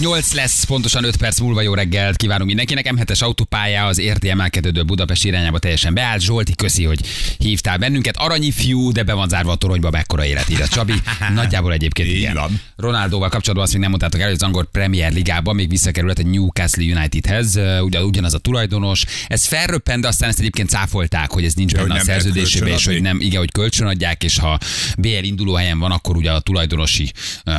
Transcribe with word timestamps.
8 0.00 0.32
lesz, 0.32 0.64
pontosan 0.64 1.04
5 1.04 1.16
perc 1.16 1.40
múlva 1.40 1.60
jó 1.60 1.74
reggelt 1.74 2.16
kívánunk 2.16 2.46
mindenkinek. 2.46 2.94
M7-es 2.96 3.22
autópálya 3.22 3.86
az 3.86 3.98
érti 3.98 4.28
emelkedődő 4.28 4.82
Budapest 4.82 5.24
irányába 5.24 5.58
teljesen 5.58 5.94
beállt. 5.94 6.20
Zsolti, 6.20 6.54
köszi, 6.54 6.84
hogy 6.84 7.00
hívtál 7.38 7.78
bennünket. 7.78 8.16
Aranyi 8.16 8.50
fiú, 8.50 8.92
de 8.92 9.02
be 9.02 9.12
van 9.12 9.28
zárva 9.28 9.52
a 9.52 9.54
toronyba, 9.54 9.90
mekkora 9.90 10.24
élet 10.24 10.48
írja 10.48 10.68
Csabi. 10.68 10.94
Nagyjából 11.34 11.72
egyébként 11.72 12.08
Így 12.08 12.16
igen. 12.16 12.34
van. 12.34 12.60
Ronaldóval 12.76 13.28
kapcsolatban 13.28 13.64
azt 13.64 13.72
még 13.72 13.80
nem 13.80 13.90
mondtátok 13.90 14.20
el, 14.20 14.26
hogy 14.26 14.34
az 14.34 14.42
angol 14.42 14.64
Premier 14.64 15.12
Ligában 15.12 15.54
még 15.54 15.68
visszakerült 15.68 16.18
a 16.18 16.22
Newcastle 16.22 16.94
Unitedhez, 16.94 17.58
ugye 17.80 18.04
ugyanaz 18.04 18.34
a 18.34 18.38
tulajdonos. 18.38 19.04
Ez 19.26 19.44
felröppent, 19.44 20.02
de 20.02 20.08
aztán 20.08 20.28
ezt 20.28 20.38
egyébként 20.38 20.68
cáfolták, 20.68 21.30
hogy 21.30 21.44
ez 21.44 21.54
nincs 21.54 21.72
Ja, 21.72 21.82
benne 21.82 22.00
a 22.00 22.04
szerződésében, 22.04 22.68
és 22.72 22.86
hogy 22.86 23.02
nem, 23.02 23.20
igen, 23.20 23.38
hogy 23.38 23.52
kölcsönadják, 23.52 24.24
és 24.24 24.38
ha 24.38 24.58
BL 24.98 25.08
induló 25.08 25.54
helyen 25.54 25.78
van, 25.78 25.90
akkor 25.90 26.16
ugye 26.16 26.30
a 26.30 26.40
tulajdonosi 26.40 27.12
uh, 27.46 27.54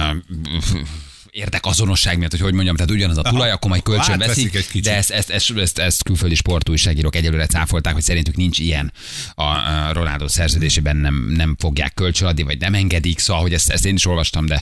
érdekazonosság 1.36 2.18
miatt, 2.18 2.32
hogy 2.32 2.40
hogy 2.40 2.54
mondjam, 2.54 2.76
tehát 2.76 2.92
ugyanaz 2.92 3.18
a 3.18 3.22
tulaj, 3.22 3.52
akkor 3.52 3.70
majd 3.70 3.84
kölcsön 3.84 4.18
veszik, 4.18 4.82
de 4.82 4.96
ezt, 4.96 5.12
ezt, 5.12 5.30
ezt, 5.30 5.58
ezt, 5.58 5.80
ezt 5.80 6.04
külföldi 6.04 6.36
sportújságírók 6.36 7.16
egyelőre 7.16 7.46
cáfolták, 7.46 7.94
hogy 7.94 8.04
szerintük 8.04 8.36
nincs 8.36 8.60
ilyen 8.60 8.94
a, 9.36 9.44
a 9.44 9.94
Ronaldo 9.94 10.28
szerződésében, 10.28 10.98
nem, 10.98 11.34
nem 11.36 11.56
fogják 11.60 11.94
kölcsönadni, 11.94 12.44
vagy 12.44 12.60
nem 12.60 12.74
engedik, 12.74 13.20
szóval, 13.20 13.42
hogy 13.42 13.54
ezt, 13.54 13.70
ezt 13.70 13.86
én 13.86 13.96
is 13.96 14.06
olvastam, 14.06 14.46
de 14.46 14.62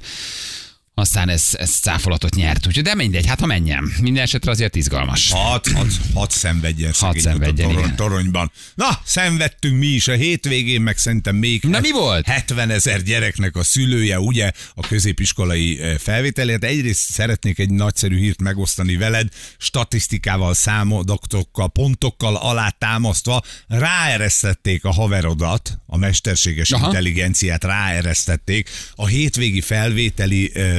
aztán 0.96 1.30
ez, 1.30 1.50
ez 1.52 1.70
cáfolatot 1.70 2.36
nyert. 2.36 2.68
Úgyhogy 2.68 2.84
de 2.84 2.96
mindegy, 2.96 3.26
hát 3.26 3.40
ha 3.40 3.46
menjen. 3.46 3.94
Minden 4.02 4.24
esetre 4.24 4.52
azért 4.52 4.76
izgalmas. 4.76 5.32
Hat, 5.32 5.68
hat, 5.68 5.88
hat 6.14 6.32
szenvedjen 6.32 6.94
szegény 6.94 7.22
szenvedjen, 7.22 7.70
a 7.70 7.74
torony, 7.74 7.96
toronyban. 7.96 8.52
Na, 8.76 9.00
szenvedtünk 9.04 9.78
mi 9.78 9.88
is 9.88 10.08
a 10.08 10.14
hétvégén, 10.14 10.82
meg 10.82 10.98
szerintem 10.98 11.36
még 11.36 11.64
Na, 11.64 11.80
mi 11.80 11.92
volt? 11.92 12.28
70 12.28 12.70
ezer 12.70 13.02
gyereknek 13.02 13.56
a 13.56 13.64
szülője, 13.64 14.20
ugye, 14.20 14.52
a 14.76 14.88
középiskolai 14.88 15.80
eh, 15.80 15.98
felvételért. 15.98 16.64
Egyrészt 16.64 17.12
szeretnék 17.12 17.60
egy 17.60 17.70
nagyszerű 17.70 18.18
hírt 18.18 18.42
megosztani 18.42 18.96
veled, 18.96 19.28
statisztikával, 19.58 20.54
számadatokkal, 20.54 21.72
pontokkal 21.72 22.36
alátámasztva 22.36 23.42
ráeresztették 23.68 24.86
a 24.86 24.92
haverodat, 24.92 25.80
a 25.86 25.98
mesterséges 25.98 26.72
Aha. 26.72 26.86
Intelligenciát 26.86 27.64
ráeresztették 27.64 28.70
a 28.96 29.08
hétvégi 29.08 29.62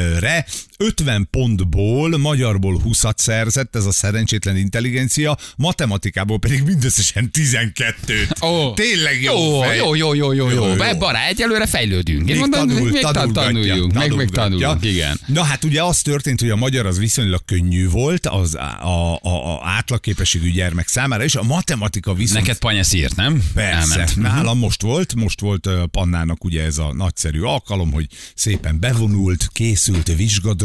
felvételire. 0.05 0.45
50 0.79 1.29
pontból, 1.31 2.19
magyarból 2.19 2.81
20-at 2.85 3.17
szerzett 3.17 3.77
ez 3.77 3.85
a 3.85 3.93
szerencsétlen 3.93 4.57
intelligencia, 4.57 5.37
matematikából 5.57 6.39
pedig 6.39 6.63
mindösszesen 6.63 7.31
12-t. 7.33 8.43
Ó. 8.43 8.73
Tényleg 8.75 9.23
jó, 9.23 9.35
Jó, 9.39 9.61
fej. 9.61 9.77
jó, 9.77 9.95
jó, 9.95 10.15
jó, 10.15 10.33
jó, 10.33 10.51
jó. 10.51 10.67
Jó. 10.67 10.97
Bará, 10.99 11.27
egyelőre 11.27 11.67
fejlődünk. 11.67 12.19
Én 12.19 12.25
Még 12.25 12.37
mondom, 12.39 12.69
tanul, 12.69 12.91
még 12.91 13.01
tan- 13.03 13.13
tanulgatja, 13.15 13.43
tanuljunk, 13.53 13.93
meg, 13.93 14.03
tanulgatja. 14.03 14.43
tanulunk, 14.43 14.85
igen. 14.85 15.21
Na 15.27 15.43
hát 15.43 15.65
ugye 15.65 15.83
az 15.83 16.03
történt, 16.03 16.41
hogy 16.41 16.51
a 16.51 16.57
magyar 16.57 16.87
az 16.87 16.99
viszonylag 16.99 17.45
könnyű 17.45 17.89
volt 17.89 18.27
az 18.27 18.55
a, 18.55 18.79
a, 18.83 19.15
a, 19.23 19.61
átlagképességű 19.69 20.51
gyermek 20.51 20.89
számára, 20.89 21.25
és 21.25 21.35
a 21.35 21.43
matematika 21.43 22.15
viszont 22.15 22.41
Neked 22.41 22.59
Panyasz 22.59 22.93
írt, 22.93 23.17
nem? 23.17 23.43
Persze, 23.55 23.93
Elment. 23.93 24.17
nálam 24.17 24.59
most 24.59 24.83
volt, 24.83 25.15
most 25.15 25.41
volt 25.41 25.69
Pannának 25.91 26.45
ugye 26.45 26.63
ez 26.63 26.79
a 26.79 26.93
nagyszerű 26.95 27.41
alkalom, 27.41 27.93
hogy 27.93 28.07
szépen 28.35 28.81
bevonult, 28.81 29.49
készült 29.53 30.09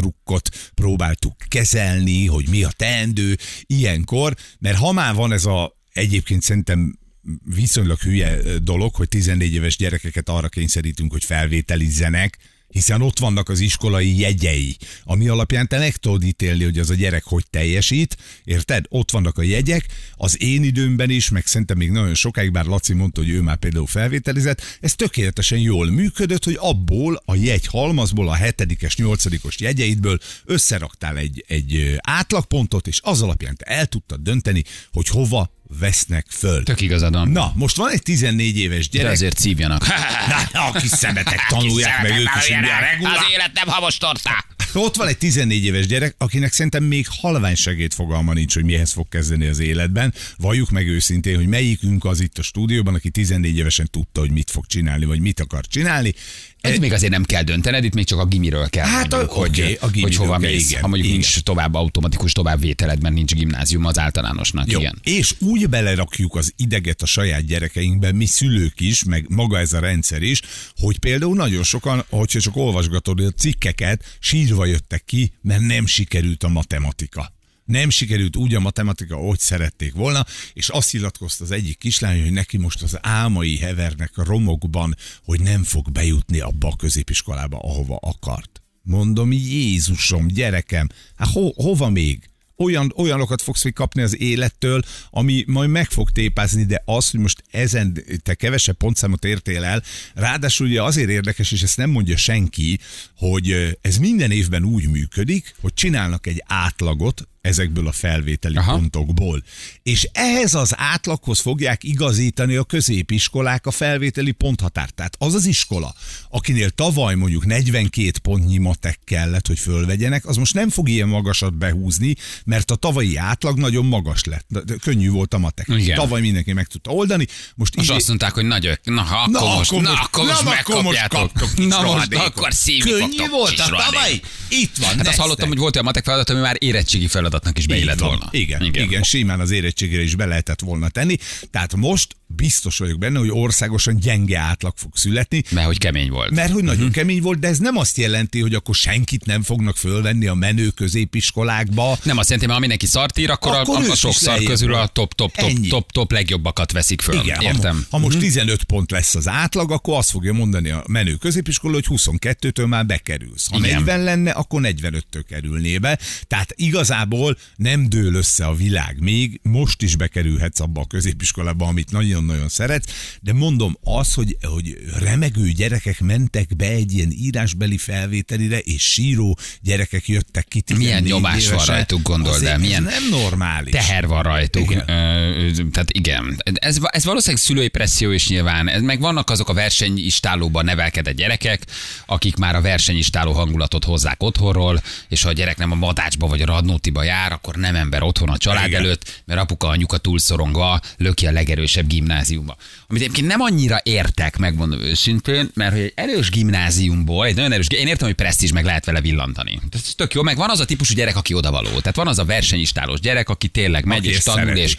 vizsgadrukkot, 0.00 0.72
próbáltuk 0.74 1.34
kezelni, 1.48 2.26
hogy 2.26 2.48
mi 2.48 2.62
a 2.64 2.70
teendő 2.76 3.36
ilyenkor, 3.66 4.36
mert 4.58 4.76
ha 4.76 4.92
már 4.92 5.14
van 5.14 5.32
ez 5.32 5.44
a 5.44 5.78
egyébként 5.92 6.42
szerintem 6.42 6.98
viszonylag 7.44 7.98
hülye 7.98 8.58
dolog, 8.58 8.94
hogy 8.94 9.08
14 9.08 9.54
éves 9.54 9.76
gyerekeket 9.76 10.28
arra 10.28 10.48
kényszerítünk, 10.48 11.12
hogy 11.12 11.24
felvételizzenek, 11.24 12.38
hiszen 12.70 13.02
ott 13.02 13.18
vannak 13.18 13.48
az 13.48 13.60
iskolai 13.60 14.18
jegyei, 14.18 14.76
ami 15.04 15.28
alapján 15.28 15.68
te 15.68 15.78
meg 15.78 15.96
tudod 15.96 16.24
ítélni, 16.24 16.64
hogy 16.64 16.78
az 16.78 16.90
a 16.90 16.94
gyerek 16.94 17.24
hogy 17.24 17.44
teljesít, 17.50 18.16
érted? 18.44 18.84
Ott 18.88 19.10
vannak 19.10 19.38
a 19.38 19.42
jegyek, 19.42 19.86
az 20.14 20.42
én 20.42 20.62
időmben 20.62 21.10
is, 21.10 21.28
meg 21.28 21.46
szerintem 21.46 21.76
még 21.76 21.90
nagyon 21.90 22.14
sokáig, 22.14 22.52
bár 22.52 22.64
Laci 22.64 22.92
mondta, 22.92 23.20
hogy 23.20 23.30
ő 23.30 23.40
már 23.40 23.56
például 23.56 23.86
felvételizett, 23.86 24.62
ez 24.80 24.94
tökéletesen 24.94 25.58
jól 25.58 25.90
működött, 25.90 26.44
hogy 26.44 26.56
abból 26.60 27.22
a 27.24 27.34
jegy 27.34 27.66
halmazból, 27.66 28.28
a 28.28 28.34
hetedikes, 28.34 28.96
nyolcadikos 28.96 29.60
jegyeidből 29.60 30.18
összeraktál 30.44 31.16
egy, 31.16 31.44
egy 31.48 31.96
átlagpontot, 32.00 32.86
és 32.86 33.00
az 33.02 33.22
alapján 33.22 33.56
te 33.56 33.64
el 33.64 33.86
tudtad 33.86 34.20
dönteni, 34.20 34.64
hogy 34.92 35.08
hova 35.08 35.58
vesznek 35.78 36.26
föl. 36.28 36.62
Tök 36.62 36.80
igazad 36.80 37.12
van. 37.12 37.28
Na, 37.28 37.52
most 37.54 37.76
van 37.76 37.90
egy 37.90 38.02
14 38.02 38.58
éves 38.58 38.88
De 38.88 38.98
gyerek, 38.98 39.12
azért 39.12 39.38
szívjanak. 39.38 39.86
Na, 40.52 40.66
a 40.66 40.72
kis 40.72 40.90
szemetek 40.90 41.46
tanulják 41.48 42.02
meg 42.02 42.10
ők 42.10 42.28
is 42.38 42.48
regulá. 42.48 43.14
Az 43.14 43.24
élet 43.32 43.50
nem 43.52 43.68
havas 43.68 43.96
tortá. 43.96 44.44
Ott 44.74 44.96
van 44.96 45.08
egy 45.08 45.18
14 45.18 45.64
éves 45.64 45.86
gyerek, 45.86 46.14
akinek 46.18 46.52
szerintem 46.52 46.84
még 46.84 47.06
halványsegéd 47.20 47.92
fogalma 47.92 48.32
nincs, 48.32 48.54
hogy 48.54 48.64
mihez 48.64 48.92
fog 48.92 49.08
kezdeni 49.08 49.46
az 49.46 49.58
életben. 49.58 50.14
Valljuk 50.36 50.70
meg 50.70 50.88
őszintén, 50.88 51.36
hogy 51.36 51.46
melyikünk 51.46 52.04
az 52.04 52.20
itt 52.20 52.38
a 52.38 52.42
stúdióban, 52.42 52.94
aki 52.94 53.10
14 53.10 53.56
évesen 53.56 53.88
tudta, 53.90 54.20
hogy 54.20 54.30
mit 54.30 54.50
fog 54.50 54.66
csinálni, 54.66 55.04
vagy 55.04 55.20
mit 55.20 55.40
akar 55.40 55.66
csinálni. 55.66 56.14
Ez 56.60 56.78
még 56.78 56.92
azért 56.92 57.12
nem 57.12 57.24
kell 57.24 57.42
döntened, 57.42 57.84
itt 57.84 57.94
még 57.94 58.04
csak 58.06 58.18
a 58.18 58.24
gimiről 58.24 58.68
kell 58.68 58.86
Hát 58.86 59.12
a- 59.12 59.16
mondjuk, 59.16 59.36
hogy, 59.38 59.78
oké, 59.80 60.00
a 60.00 60.00
hogy 60.00 60.16
hova 60.16 60.38
kell, 60.38 60.50
mész. 60.50 60.68
igen, 60.68 60.80
ha 60.82 60.88
mondjuk 60.88 61.08
igen. 61.12 61.20
nincs 61.20 61.40
tovább 61.42 61.74
automatikus 61.74 62.32
továbbvételed, 62.32 63.02
mert 63.02 63.14
nincs 63.14 63.34
gimnázium 63.34 63.84
az 63.84 63.98
általánosnak. 63.98 64.70
Jó. 64.70 64.78
Igen. 64.80 64.98
És 65.02 65.34
úgy 65.38 65.68
belerakjuk 65.68 66.34
az 66.36 66.52
ideget 66.56 67.02
a 67.02 67.06
saját 67.06 67.44
gyerekeinkbe, 67.46 68.12
mi 68.12 68.26
szülők 68.26 68.80
is, 68.80 69.04
meg 69.04 69.24
maga 69.28 69.58
ez 69.58 69.72
a 69.72 69.80
rendszer 69.80 70.22
is, 70.22 70.40
hogy 70.76 70.98
például 70.98 71.34
nagyon 71.36 71.62
sokan, 71.62 72.04
hogyha 72.08 72.40
csak 72.40 72.56
olvasgatod 72.56 73.20
a 73.20 73.30
cikkeket, 73.30 74.16
sírva 74.20 74.64
jöttek 74.66 75.04
ki, 75.04 75.32
mert 75.42 75.60
nem 75.60 75.86
sikerült 75.86 76.42
a 76.42 76.48
matematika. 76.48 77.32
Nem 77.70 77.90
sikerült 77.90 78.36
úgy 78.36 78.54
a 78.54 78.60
matematika, 78.60 79.16
ahogy 79.16 79.38
szerették 79.38 79.92
volna, 79.92 80.26
és 80.52 80.68
azt 80.68 80.92
nyilatkozta 80.92 81.44
az 81.44 81.50
egyik 81.50 81.78
kislány, 81.78 82.22
hogy 82.22 82.32
neki 82.32 82.56
most 82.56 82.82
az 82.82 82.98
álmai 83.00 83.58
hevernek 83.58 84.18
a 84.18 84.24
romokban, 84.24 84.96
hogy 85.24 85.40
nem 85.40 85.62
fog 85.62 85.90
bejutni 85.92 86.40
abba 86.40 86.68
a 86.68 86.76
középiskolába, 86.76 87.58
ahova 87.58 87.96
akart. 87.96 88.62
Mondom, 88.82 89.32
Jézusom, 89.32 90.26
gyerekem, 90.26 90.88
hát 91.16 91.28
ho, 91.28 91.52
hova 91.54 91.88
még? 91.88 92.30
olyan, 92.60 92.92
olyanokat 92.96 93.42
fogsz 93.42 93.64
még 93.64 93.72
kapni 93.72 94.02
az 94.02 94.20
élettől, 94.20 94.82
ami 95.10 95.44
majd 95.46 95.70
meg 95.70 95.90
fog 95.90 96.10
tépázni, 96.10 96.64
de 96.64 96.82
az, 96.84 97.10
hogy 97.10 97.20
most 97.20 97.44
ezen 97.50 98.04
te 98.22 98.34
kevesebb 98.34 98.76
pontszámot 98.76 99.24
értél 99.24 99.64
el, 99.64 99.82
ráadásul 100.14 100.66
ugye 100.66 100.82
azért 100.82 101.08
érdekes, 101.08 101.52
és 101.52 101.62
ezt 101.62 101.76
nem 101.76 101.90
mondja 101.90 102.16
senki, 102.16 102.78
hogy 103.16 103.76
ez 103.80 103.96
minden 103.96 104.30
évben 104.30 104.64
úgy 104.64 104.88
működik, 104.88 105.54
hogy 105.60 105.74
csinálnak 105.74 106.26
egy 106.26 106.42
átlagot 106.46 107.28
ezekből 107.40 107.86
a 107.86 107.92
felvételi 107.92 108.56
Aha. 108.56 108.72
Pontokból. 108.72 109.42
És 109.82 110.08
ehhez 110.12 110.54
az 110.54 110.72
átlaghoz 110.76 111.40
fogják 111.40 111.84
igazítani 111.84 112.56
a 112.56 112.64
középiskolák 112.64 113.66
a 113.66 113.70
felvételi 113.70 114.30
ponthatárt. 114.32 114.94
Tehát 114.94 115.14
az 115.18 115.34
az 115.34 115.46
iskola, 115.46 115.94
akinél 116.30 116.70
tavaly 116.70 117.14
mondjuk 117.14 117.46
42 117.46 118.10
pontnyi 118.22 118.58
matek 118.58 118.98
kellett, 119.04 119.46
hogy 119.46 119.58
fölvegyenek, 119.58 120.26
az 120.26 120.36
most 120.36 120.54
nem 120.54 120.68
fog 120.70 120.88
ilyen 120.88 121.08
magasat 121.08 121.54
behúzni, 121.54 122.14
mert 122.44 122.70
a 122.70 122.74
tavalyi 122.74 123.16
átlag 123.16 123.58
nagyon 123.58 123.86
magas 123.86 124.24
lett. 124.24 124.46
De- 124.48 124.74
Könnyű 124.80 125.10
volt 125.10 125.34
a 125.34 125.38
matek. 125.38 125.68
Igen. 125.68 125.96
Tavaly 125.96 126.20
mindenki 126.20 126.52
meg 126.52 126.66
tudta 126.66 126.90
oldani. 126.90 127.26
Most, 127.54 127.76
Most 127.76 127.88
idén- 127.88 127.96
azt 128.00 128.08
mondták, 128.08 128.32
hogy 128.32 128.44
nagy, 128.44 128.66
ök- 128.66 128.84
na, 128.84 129.02
ha 129.02 129.16
akkor 129.16 129.30
Na, 129.32 129.54
most, 129.56 129.70
akkor 129.70 129.82
na, 129.82 129.90
most- 129.90 130.02
akkor 130.02 130.24
most 130.24 130.42
na, 130.44 130.50
akkor 130.50 130.82
most 130.82 131.08
kaptok, 131.08 131.56
Na 131.56 131.82
most 131.82 132.14
akkor 132.14 132.52
szívni 132.54 132.90
Könnyű 132.90 133.28
volt 133.30 133.58
a 133.58 133.64
tavaly? 133.64 134.20
Itt 134.48 134.76
van, 134.76 134.96
Hát 134.96 135.06
azt 135.08 135.18
hallottam, 135.18 135.48
hogy 135.48 135.58
volt 135.58 135.74
olyan 135.74 135.86
matek 135.86 136.04
feladat, 136.04 136.30
ami 136.30 136.40
már 136.40 136.56
érettségi 136.58 137.06
feladatnak 137.30 137.58
is 137.58 137.66
beillett 137.66 137.98
volna. 137.98 138.28
Igen, 138.30 138.62
igen, 138.64 138.84
igen, 138.84 139.02
simán 139.02 139.40
az 139.40 139.50
érettségére 139.50 140.02
is 140.02 140.14
be 140.14 140.26
lehetett 140.26 140.60
volna 140.60 140.88
tenni. 140.88 141.16
Tehát 141.50 141.76
most 141.76 142.16
biztos 142.36 142.78
vagyok 142.78 142.98
benne, 142.98 143.18
hogy 143.18 143.30
országosan 143.32 143.96
gyenge 143.96 144.38
átlag 144.38 144.72
fog 144.76 144.90
születni, 144.96 145.42
Mert 145.50 145.66
hogy 145.66 145.78
kemény 145.78 146.10
volt. 146.10 146.30
mert 146.30 146.52
hogy 146.52 146.62
nagyon 146.62 146.74
Mhm. 146.74 146.78
uh-huh. 146.88 146.96
kemény 146.96 147.20
volt, 147.22 147.38
de 147.38 147.48
ez 147.48 147.58
nem 147.58 147.76
azt 147.76 147.96
jelenti, 147.96 148.40
hogy 148.40 148.54
akkor 148.54 148.74
senkit 148.74 149.24
nem 149.26 149.42
fognak 149.42 149.76
fölvenni 149.76 150.26
a 150.26 150.34
menő 150.34 150.68
középiskolákba. 150.68 151.98
Nem 152.02 152.18
azt 152.18 152.28
jelenti, 152.28 152.34
mert 152.46 152.52
ha 152.52 152.58
mindenki 152.58 152.86
szart 152.86 153.18
ír, 153.18 153.30
akkor, 153.30 153.56
Akkor 153.56 153.84
a, 153.88 153.90
a, 153.90 153.94
sok 153.94 154.12
szar 154.12 154.42
közül 154.42 154.74
a 154.74 154.86
top, 154.86 155.14
top, 155.14 155.34
top, 155.36 155.48
Ennyi. 155.48 155.68
top, 155.68 155.92
top 155.92 156.12
legjobbakat 156.12 156.72
veszik 156.72 157.00
föl. 157.00 157.14
Igen, 157.20 157.40
Értem. 157.40 157.76
Ha, 157.90 157.96
ha 157.96 157.98
most 157.98 158.18
15 158.18 158.62
pont 158.64 158.90
lesz 158.90 159.14
az 159.14 159.28
átlag, 159.28 159.70
akkor 159.72 159.96
azt 159.96 160.10
fogja 160.10 160.32
mondani 160.32 160.70
a 160.70 160.84
menő 160.88 161.14
középiskola, 161.14 161.74
hogy 161.74 161.86
22-től 161.88 162.66
már 162.66 162.86
bekerülsz. 162.86 163.48
Ha 163.50 163.58
Igen. 163.58 163.70
40 163.76 164.02
lenne, 164.02 164.30
akkor 164.30 164.60
45-től 164.64 165.22
kerülné 165.28 165.78
be. 165.78 165.98
Tehát 166.26 166.52
igazából 166.56 167.19
ahol 167.20 167.38
nem 167.56 167.88
dől 167.88 168.14
össze 168.14 168.46
a 168.46 168.54
világ. 168.54 168.96
Még 169.00 169.40
most 169.42 169.82
is 169.82 169.96
bekerülhetsz 169.96 170.60
abba 170.60 170.80
a 170.80 170.86
középiskolába, 170.86 171.66
amit 171.66 171.90
nagyon-nagyon 171.90 172.48
szeretsz, 172.48 173.16
de 173.20 173.32
mondom 173.32 173.76
az, 173.82 174.14
hogy, 174.14 174.36
hogy 174.42 174.76
remegő 174.98 175.50
gyerekek 175.50 176.00
mentek 176.00 176.56
be 176.56 176.66
egy 176.66 176.92
ilyen 176.92 177.10
írásbeli 177.10 177.78
felvételire, 177.78 178.58
és 178.58 178.82
síró 178.82 179.38
gyerekek 179.60 180.08
jöttek 180.08 180.48
ki. 180.48 180.62
Milyen 180.76 181.02
nyomás 181.02 181.50
van 181.50 181.64
rajtuk, 181.64 182.02
gondold 182.02 182.42
el, 182.42 182.58
milyen 182.58 182.82
nem 182.82 183.08
normális. 183.10 183.72
teher 183.72 184.06
van 184.06 184.22
rajtuk. 184.22 184.70
Igen. 184.70 184.88
Ö, 184.88 185.50
tehát 185.72 185.90
igen, 185.92 186.42
ez, 186.54 186.78
ez 186.90 187.04
valószínűleg 187.04 187.42
szülői 187.42 187.68
presszió 187.68 188.10
is 188.10 188.28
nyilván, 188.28 188.68
ez, 188.68 188.82
meg 188.82 189.00
vannak 189.00 189.30
azok 189.30 189.48
a 189.48 189.52
versenyistálóban 189.52 190.64
nevelkedett 190.64 191.16
gyerekek, 191.16 191.66
akik 192.06 192.36
már 192.36 192.54
a 192.54 192.60
versenyistáló 192.60 193.32
hangulatot 193.32 193.84
hozzák 193.84 194.22
otthonról, 194.22 194.82
és 195.08 195.22
ha 195.22 195.28
a 195.28 195.32
gyerek 195.32 195.58
nem 195.58 195.70
a 195.70 195.74
madácsba 195.74 196.26
vagy 196.26 196.42
a 196.42 196.46
radnótiba 196.46 197.04
jár, 197.10 197.32
akkor 197.32 197.54
nem 197.56 197.74
ember 197.74 198.02
otthon 198.02 198.28
a 198.28 198.36
család 198.38 198.66
Igen. 198.66 198.80
előtt, 198.80 199.22
mert 199.24 199.40
apuka 199.40 199.68
anyuka 199.68 199.98
túlszorongva 199.98 200.80
löki 200.96 201.26
a 201.26 201.32
legerősebb 201.32 201.86
gimnáziumba. 201.86 202.56
Amit 202.88 203.02
egyébként 203.02 203.26
nem 203.26 203.40
annyira 203.40 203.80
értek, 203.82 204.36
megmondom 204.36 204.80
őszintén, 204.80 205.50
mert 205.54 205.72
hogy 205.72 205.80
egy 205.80 205.92
erős 205.94 206.30
gimnáziumból, 206.30 207.26
egy 207.26 207.34
nagyon 207.34 207.52
erős, 207.52 207.66
én 207.68 207.86
értem, 207.86 208.06
hogy 208.06 208.16
presztízs 208.16 208.52
meg 208.52 208.64
lehet 208.64 208.84
vele 208.84 209.00
villantani. 209.00 209.60
Ez 209.70 209.94
tök 209.96 210.14
jó, 210.14 210.22
meg 210.22 210.36
van 210.36 210.50
az 210.50 210.60
a 210.60 210.64
típusú 210.64 210.94
gyerek, 210.94 211.16
aki 211.16 211.34
odavaló. 211.34 211.68
Tehát 211.68 211.96
van 211.96 212.08
az 212.08 212.18
a 212.18 212.24
versenyistálós 212.24 213.00
gyerek, 213.00 213.28
aki 213.28 213.48
tényleg 213.48 213.84
megy 213.84 213.98
Aki 213.98 214.08
és 214.08 214.22
tanul, 214.22 214.40
szereti. 214.40 214.60
és, 214.60 214.76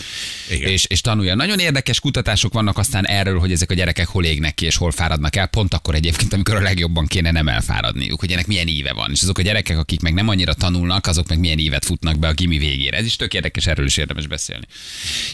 Igen. 0.49 0.69
és, 0.69 0.85
és 0.85 1.01
tanulja. 1.01 1.35
Nagyon 1.35 1.59
érdekes 1.59 1.99
kutatások 1.99 2.53
vannak 2.53 2.77
aztán 2.77 3.05
erről, 3.07 3.39
hogy 3.39 3.51
ezek 3.51 3.71
a 3.71 3.73
gyerekek 3.73 4.07
hol 4.07 4.25
égnek 4.25 4.55
ki 4.55 4.65
és 4.65 4.75
hol 4.75 4.91
fáradnak 4.91 5.35
el, 5.35 5.47
pont 5.47 5.73
akkor 5.73 5.95
egyébként, 5.95 6.33
amikor 6.33 6.55
a 6.55 6.61
legjobban 6.61 7.07
kéne 7.07 7.31
nem 7.31 7.47
elfáradniuk, 7.47 8.19
hogy 8.19 8.31
ennek 8.31 8.47
milyen 8.47 8.67
íve 8.67 8.93
van. 8.93 9.11
És 9.11 9.21
azok 9.21 9.37
a 9.37 9.41
gyerekek, 9.41 9.77
akik 9.77 10.01
meg 10.01 10.13
nem 10.13 10.27
annyira 10.27 10.53
tanulnak, 10.53 11.07
azok 11.07 11.27
meg 11.27 11.39
milyen 11.39 11.57
ívet 11.57 11.85
futnak 11.85 12.19
be 12.21 12.27
a 12.27 12.33
gimi 12.33 12.57
végére. 12.57 12.97
Ez 12.97 13.05
is 13.05 13.15
tök 13.15 13.33
érdekes, 13.33 13.67
erről 13.67 13.85
is 13.85 13.97
érdemes 13.97 14.27
beszélni. 14.27 14.65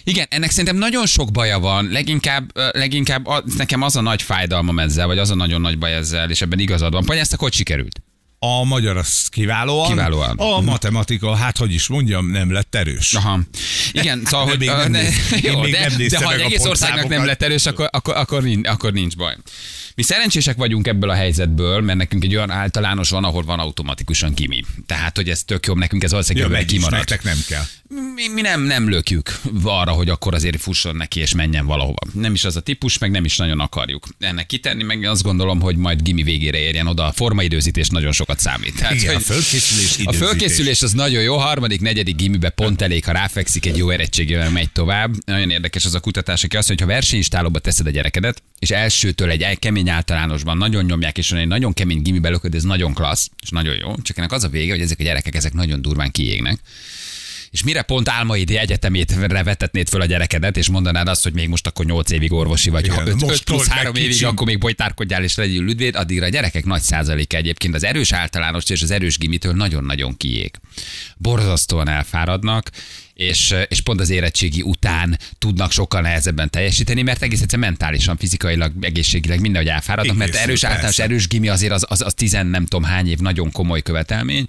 Igen, 0.03 0.25
ennek 0.29 0.49
szerintem 0.49 0.75
nagyon 0.77 1.05
sok 1.05 1.31
baja 1.31 1.59
van, 1.59 1.87
leginkább, 1.91 2.51
leginkább 2.71 3.25
a, 3.25 3.43
nekem 3.57 3.81
az 3.81 3.95
a 3.95 4.01
nagy 4.01 4.21
fájdalmam 4.21 4.79
ezzel, 4.79 5.07
vagy 5.07 5.17
az 5.17 5.29
a 5.29 5.35
nagyon 5.35 5.61
nagy 5.61 5.77
baj 5.77 5.93
ezzel, 5.93 6.29
és 6.29 6.41
ebben 6.41 6.59
igazad 6.59 6.93
van. 6.93 7.05
Panyáztak, 7.05 7.39
hogy 7.39 7.53
sikerült? 7.53 8.01
A 8.39 8.63
magyar 8.63 8.97
az 8.97 9.27
kiválóan. 9.27 9.89
Kiválóan. 9.89 10.37
A 10.37 10.61
matematika, 10.61 11.35
hát 11.35 11.57
hogy 11.57 11.73
is 11.73 11.87
mondjam, 11.87 12.31
nem 12.31 12.51
lett 12.51 12.75
erős. 12.75 13.13
Aha. 13.13 13.39
Igen, 13.91 14.21
szóval, 14.25 14.45
De 14.45 14.49
hogy 14.51 14.59
még 14.59 14.67
nem 14.69 14.91
ne, 14.91 15.01
néz- 15.01 15.39
jó, 15.51 15.59
még 15.61 15.71
de, 15.71 15.79
nem 15.79 16.07
de 16.07 16.25
ha 16.25 16.33
egész 16.33 16.65
országnak 16.65 17.07
nem 17.07 17.25
lett 17.25 17.41
erős, 17.41 17.65
akkor, 17.65 17.87
akkor, 17.91 18.15
akkor, 18.15 18.43
nincs, 18.43 18.67
akkor 18.67 18.93
nincs 18.93 19.15
baj. 19.15 19.35
Mi 19.97 20.03
szerencsések 20.03 20.57
vagyunk 20.57 20.87
ebből 20.87 21.09
a 21.09 21.13
helyzetből, 21.13 21.81
mert 21.81 21.97
nekünk 21.97 22.23
egy 22.23 22.35
olyan 22.35 22.51
általános 22.51 23.09
van, 23.09 23.23
ahol 23.23 23.43
van 23.43 23.59
automatikusan 23.59 24.33
kimi. 24.33 24.63
Tehát, 24.85 25.15
hogy 25.15 25.29
ez 25.29 25.43
tök 25.43 25.65
jobb, 25.65 25.77
nekünk 25.77 26.03
ez 26.03 26.11
Ja, 26.11 26.17
valószínűleg 26.17 26.61
is, 26.61 26.67
kimarad. 26.71 26.97
nektek 26.97 27.23
nem 27.23 27.37
kell. 27.47 27.63
Mi, 28.15 28.27
mi 28.33 28.41
nem, 28.41 28.61
nem 28.61 28.89
lökjük 28.89 29.39
arra, 29.63 29.91
hogy 29.91 30.09
akkor 30.09 30.33
azért 30.33 30.61
fusson 30.61 30.95
neki 30.95 31.19
és 31.19 31.33
menjen 31.33 31.65
valahova. 31.65 31.97
Nem 32.13 32.33
is 32.33 32.43
az 32.45 32.55
a 32.55 32.59
típus, 32.59 32.97
meg 32.97 33.11
nem 33.11 33.25
is 33.25 33.37
nagyon 33.37 33.59
akarjuk 33.59 34.07
ennek 34.19 34.45
kitenni, 34.45 34.83
meg 34.83 35.03
azt 35.03 35.23
gondolom, 35.23 35.59
hogy 35.61 35.75
majd 35.75 36.01
gimi 36.01 36.23
végére 36.23 36.57
érjen 36.57 36.87
oda. 36.87 37.05
A 37.05 37.11
formaidőzítés 37.11 37.89
nagyon 37.89 38.11
sokat 38.11 38.39
számít. 38.39 38.75
Tehát, 38.75 38.93
Igen, 38.93 39.09
a 39.09 39.13
hogy- 39.13 39.23
fölkészülés, 39.23 39.97
a 39.97 40.01
időzítés. 40.01 40.17
fölkészülés 40.27 40.81
az 40.81 40.91
nagyon 40.91 41.21
jó, 41.21 41.37
harmadik, 41.37 41.81
negyedik 41.81 42.15
gimibe 42.15 42.49
pont 42.49 42.81
elég, 42.81 43.03
ha 43.05 43.11
ráfekszik 43.11 43.65
egy 43.65 43.77
jó 43.77 43.91
érettségével 43.91 44.49
megy 44.49 44.71
tovább. 44.71 45.13
Nagyon 45.25 45.49
érdekes 45.49 45.85
az 45.85 45.93
a 45.93 45.99
kutatás, 45.99 46.43
aki 46.43 46.57
azt 46.57 46.67
mondja, 46.67 46.85
hogy 46.85 46.95
ha 46.95 46.99
versenyistálóba 46.99 47.59
teszed 47.59 47.87
a 47.87 47.89
gyerekedet, 47.89 48.43
és 48.59 48.69
elsőtől 48.69 49.29
egy 49.29 49.41
egy 49.41 49.59
kemény 49.87 49.99
általánosban 49.99 50.57
nagyon 50.57 50.85
nyomják, 50.85 51.17
és 51.17 51.31
egy 51.31 51.47
nagyon 51.47 51.73
kemény 51.73 52.01
gimibe 52.01 52.29
lököd, 52.29 52.55
ez 52.55 52.63
nagyon 52.63 52.93
klassz, 52.93 53.29
és 53.41 53.49
nagyon 53.49 53.75
jó. 53.75 53.95
Csak 54.01 54.17
ennek 54.17 54.31
az 54.31 54.43
a 54.43 54.47
vége, 54.47 54.71
hogy 54.71 54.81
ezek 54.81 54.99
a 54.99 55.03
gyerekek 55.03 55.35
ezek 55.35 55.53
nagyon 55.53 55.81
durván 55.81 56.11
kiégnek. 56.11 56.59
És 57.51 57.63
mire 57.63 57.81
pont 57.81 58.09
álmaidi 58.09 58.57
egyetemét 58.57 59.15
vetetnéd 59.43 59.89
föl 59.89 60.01
a 60.01 60.05
gyerekedet, 60.05 60.57
és 60.57 60.69
mondanád 60.69 61.07
azt, 61.07 61.23
hogy 61.23 61.33
még 61.33 61.47
most 61.47 61.67
akkor 61.67 61.85
8 61.85 62.11
évig 62.11 62.31
orvosi 62.31 62.69
vagy, 62.69 62.85
Igen, 62.85 62.97
ha 62.97 63.07
5, 63.07 63.21
most 63.21 63.43
plusz 63.43 63.43
told 63.43 63.67
meg 63.67 63.77
3 63.77 63.95
évig, 63.95 64.09
kicsim. 64.09 64.27
akkor 64.27 64.47
még 64.47 64.59
bolytárkodjál 64.59 65.23
és 65.23 65.35
legyél 65.35 65.61
üdvéd, 65.61 65.95
addigra 65.95 66.25
a 66.25 66.29
gyerekek 66.29 66.65
nagy 66.65 66.81
százaléka 66.81 67.37
egyébként 67.37 67.75
az 67.75 67.83
erős 67.83 68.11
általános 68.11 68.69
és 68.69 68.81
az 68.81 68.91
erős 68.91 69.17
gimitől 69.17 69.53
nagyon-nagyon 69.53 70.17
kiég. 70.17 70.51
Borzasztóan 71.17 71.87
elfáradnak, 71.87 72.69
és, 73.17 73.55
és 73.67 73.81
pont 73.81 73.99
az 73.99 74.09
érettségi 74.09 74.61
után 74.61 75.19
tudnak 75.39 75.71
sokkal 75.71 76.01
nehezebben 76.01 76.49
teljesíteni, 76.49 77.01
mert 77.01 77.21
egész 77.21 77.41
egyszerűen 77.41 77.67
mentálisan, 77.69 78.17
fizikailag, 78.17 78.71
egészségileg 78.81 79.39
mindenhogy 79.39 79.71
elfáradnak, 79.71 80.15
mert 80.15 80.35
erős 80.35 80.63
általános, 80.63 80.99
erős 80.99 81.27
gimi 81.27 81.49
azért 81.49 81.71
az, 81.71 81.85
az, 81.87 82.01
az 82.01 82.13
tizen 82.13 82.47
nem 82.47 82.65
tudom 82.65 82.83
hány 82.83 83.09
év 83.09 83.17
nagyon 83.17 83.51
komoly 83.51 83.81
követelmény. 83.81 84.45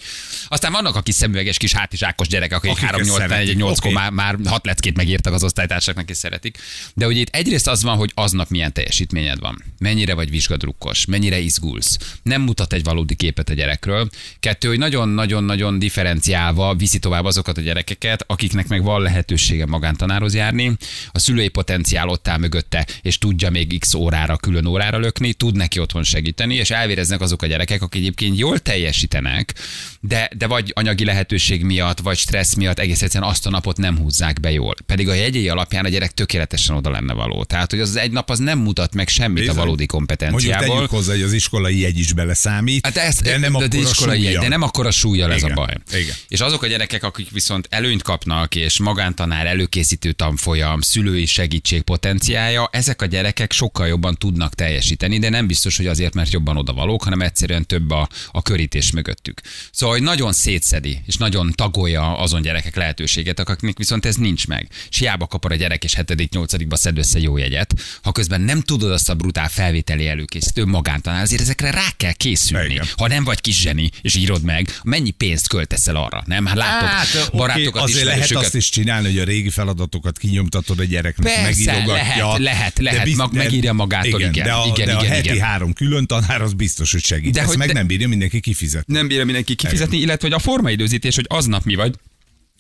Aztán 0.48 0.72
vannak 0.72 0.96
a 0.96 1.02
kis 1.02 1.14
szemüveges 1.14 1.56
kis 1.56 1.72
hátizsákos 1.72 2.28
gyerekek, 2.28 2.56
akik 2.56 2.70
Akik 2.70 2.82
ezt 2.82 2.92
3 2.92 3.06
8 3.06 3.18
szeretik, 3.18 3.56
8 3.56 3.78
oké. 3.78 3.92
már, 3.92 4.10
már 4.10 4.36
hat 4.44 4.66
leckét 4.66 4.96
megírtak 4.96 5.32
az 5.32 5.44
osztálytársaknak 5.44 6.10
és 6.10 6.16
szeretik. 6.16 6.58
De 6.94 7.04
hogy 7.04 7.16
itt 7.16 7.34
egyrészt 7.34 7.68
az 7.68 7.82
van, 7.82 7.96
hogy 7.96 8.10
aznap 8.14 8.48
milyen 8.48 8.72
teljesítményed 8.72 9.38
van. 9.38 9.64
Mennyire 9.78 10.14
vagy 10.14 10.30
vizsgadrukkos, 10.30 11.04
mennyire 11.04 11.38
izgulsz. 11.38 11.98
Nem 12.22 12.42
mutat 12.42 12.72
egy 12.72 12.84
valódi 12.84 13.14
képet 13.14 13.48
a 13.48 13.54
gyerekről. 13.54 14.08
Kettő, 14.40 14.68
hogy 14.68 14.78
nagyon-nagyon-nagyon 14.78 15.78
differenciálva 15.78 16.74
viszi 16.74 16.98
tovább 16.98 17.24
azokat 17.24 17.58
a 17.58 17.60
gyerekeket, 17.60 18.24
akiknek 18.58 18.78
meg 18.78 18.88
van 18.88 19.02
lehetősége 19.02 19.66
magántanároz 19.66 20.34
járni. 20.34 20.76
A 21.10 21.18
szülői 21.18 21.48
potenciál 21.48 22.08
ott 22.08 22.28
áll 22.28 22.38
mögötte, 22.38 22.86
és 23.02 23.18
tudja 23.18 23.50
még 23.50 23.78
x 23.78 23.94
órára, 23.94 24.36
külön 24.36 24.66
órára 24.66 24.98
lökni, 24.98 25.32
tud 25.32 25.56
neki 25.56 25.78
otthon 25.78 26.04
segíteni, 26.04 26.54
és 26.54 26.70
elvéreznek 26.70 27.20
azok 27.20 27.42
a 27.42 27.46
gyerekek, 27.46 27.82
akik 27.82 28.00
egyébként 28.00 28.38
jól 28.38 28.58
teljesítenek, 28.58 29.54
de, 30.00 30.30
de 30.36 30.46
vagy 30.46 30.72
anyagi 30.74 31.04
lehetőség 31.04 31.62
miatt, 31.64 32.00
vagy 32.00 32.16
stressz 32.16 32.54
miatt 32.54 32.78
egész 32.78 33.02
egyszerűen 33.02 33.30
azt 33.30 33.46
a 33.46 33.50
napot 33.50 33.76
nem 33.76 33.98
húzzák 33.98 34.40
be 34.40 34.50
jól. 34.50 34.74
Pedig 34.86 35.08
a 35.08 35.14
jegyei 35.14 35.48
alapján 35.48 35.84
a 35.84 35.88
gyerek 35.88 36.12
tökéletesen 36.12 36.76
oda 36.76 36.90
lenne 36.90 37.12
való. 37.12 37.44
Tehát, 37.44 37.70
hogy 37.70 37.80
az, 37.80 37.96
egy 37.96 38.10
nap 38.10 38.30
az 38.30 38.38
nem 38.38 38.58
mutat 38.58 38.94
meg 38.94 39.08
semmit 39.08 39.38
Bizony. 39.38 39.56
a 39.56 39.58
valódi 39.58 39.86
Mondjuk 39.90 39.90
kompetenciából. 39.90 40.76
tegyük 40.76 40.90
hozzá, 40.90 41.12
hogy 41.12 41.22
az 41.22 41.32
iskolai 41.32 41.78
jegy 41.78 41.98
is 41.98 42.12
beleszámít, 42.12 42.86
Hát 42.86 42.96
ez, 42.96 43.20
de 43.20 43.30
nem 43.38 43.40
de, 43.52 43.56
akkor 43.56 43.68
de, 43.68 43.76
a 43.76 43.80
iskolai 43.80 44.22
jegy, 44.22 44.38
de 44.38 44.48
nem 44.48 44.62
akkor 44.62 44.86
a 44.86 44.90
súlya 44.90 45.32
ez 45.32 45.42
a 45.42 45.48
baj. 45.54 45.74
igen. 45.92 46.14
És 46.28 46.40
azok 46.40 46.62
a 46.62 46.66
gyerekek, 46.66 47.02
akik 47.02 47.30
viszont 47.30 47.66
előnyt 47.70 48.02
kapnak, 48.02 48.54
és 48.54 48.78
magántanár 48.78 49.46
előkészítő 49.46 50.12
tanfolyam, 50.12 50.80
szülői 50.80 51.26
segítség 51.26 51.82
potenciája, 51.82 52.68
ezek 52.72 53.02
a 53.02 53.06
gyerekek 53.06 53.52
sokkal 53.52 53.86
jobban 53.86 54.14
tudnak 54.14 54.54
teljesíteni, 54.54 55.18
de 55.18 55.28
nem 55.28 55.46
biztos, 55.46 55.76
hogy 55.76 55.86
azért, 55.86 56.14
mert 56.14 56.32
jobban 56.32 56.56
odavalók, 56.56 57.02
hanem 57.02 57.20
egyszerűen 57.20 57.66
több 57.66 57.90
a, 57.90 58.08
a 58.30 58.42
körítés 58.42 58.90
mögöttük. 58.90 59.40
Szóval, 59.72 59.87
hogy 59.88 60.02
nagyon 60.02 60.32
szétszedi, 60.32 60.98
és 61.06 61.16
nagyon 61.16 61.52
tagolja 61.54 62.18
azon 62.18 62.42
gyerekek 62.42 62.76
lehetőséget, 62.76 63.40
akiknek 63.40 63.78
viszont 63.78 64.06
ez 64.06 64.16
nincs 64.16 64.46
meg. 64.46 64.68
És 64.90 64.98
hiába 64.98 65.26
kapar 65.26 65.52
a 65.52 65.54
gyerek, 65.54 65.84
és 65.84 65.94
7 65.94 66.32
8 66.32 66.78
szed 66.78 66.98
össze 66.98 67.18
jó 67.18 67.36
jegyet, 67.36 67.74
ha 68.02 68.12
közben 68.12 68.40
nem 68.40 68.60
tudod 68.60 68.90
azt 68.92 69.08
a 69.08 69.14
brutál 69.14 69.48
felvételi 69.48 70.06
előkészítő 70.08 70.64
magántanár, 70.64 71.22
azért 71.22 71.40
ezekre 71.40 71.70
rá 71.70 71.86
kell 71.96 72.12
készülni. 72.12 72.70
Igen. 72.72 72.86
Ha 72.96 73.08
nem 73.08 73.24
vagy 73.24 73.40
kis 73.40 73.60
zseni, 73.60 73.90
és 74.00 74.14
írod 74.14 74.42
meg, 74.42 74.78
mennyi 74.82 75.10
pénzt 75.10 75.48
költesz 75.48 75.86
el 75.86 75.96
arra, 75.96 76.22
nem? 76.26 76.46
Hát 76.46 76.56
látok 76.56 76.88
Hát, 76.88 77.30
barátokat, 77.32 77.82
oké, 77.82 77.92
azért 77.92 78.04
lehet 78.06 78.30
azt 78.30 78.54
is 78.54 78.68
csinálni, 78.68 79.06
hogy 79.08 79.18
a 79.18 79.24
régi 79.24 79.50
feladatokat 79.50 80.18
kinyomtatod 80.18 80.78
a 80.80 80.84
gyereknek, 80.84 81.34
Persze, 81.34 81.42
megírogatja. 81.72 82.26
lehet, 82.38 82.38
lehet, 82.38 82.78
lehet, 82.78 83.14
mag- 83.16 83.32
megírja 83.32 83.72
magától, 83.72 84.20
igen, 84.20 84.32
de 84.32 84.52
a, 84.52 84.66
igen, 84.66 84.86
de 84.86 84.94
a 84.94 85.00
igen, 85.02 85.12
heti 85.14 85.28
igen. 85.28 85.46
három 85.46 85.72
külön 85.72 86.06
tanár 86.06 86.42
az 86.42 86.52
biztos, 86.52 86.92
hogy 86.92 87.04
segít. 87.04 87.32
De 87.32 87.38
Ezt 87.40 87.48
hogy- 87.48 87.58
meg 87.58 87.66
de- 87.66 87.72
nem 87.72 87.86
bírja 87.86 88.08
mindenki 88.08 88.40
kifizetni. 88.40 88.94
nem 88.94 89.08
bírja 89.08 89.24
mindenki 89.24 89.54
kifizetni, 89.54 89.77
illetve 89.80 90.28
hogy 90.28 90.36
a 90.36 90.38
formaidőzítés, 90.38 91.14
hogy 91.14 91.26
aznap 91.28 91.64
mi 91.64 91.74
vagy, 91.74 91.94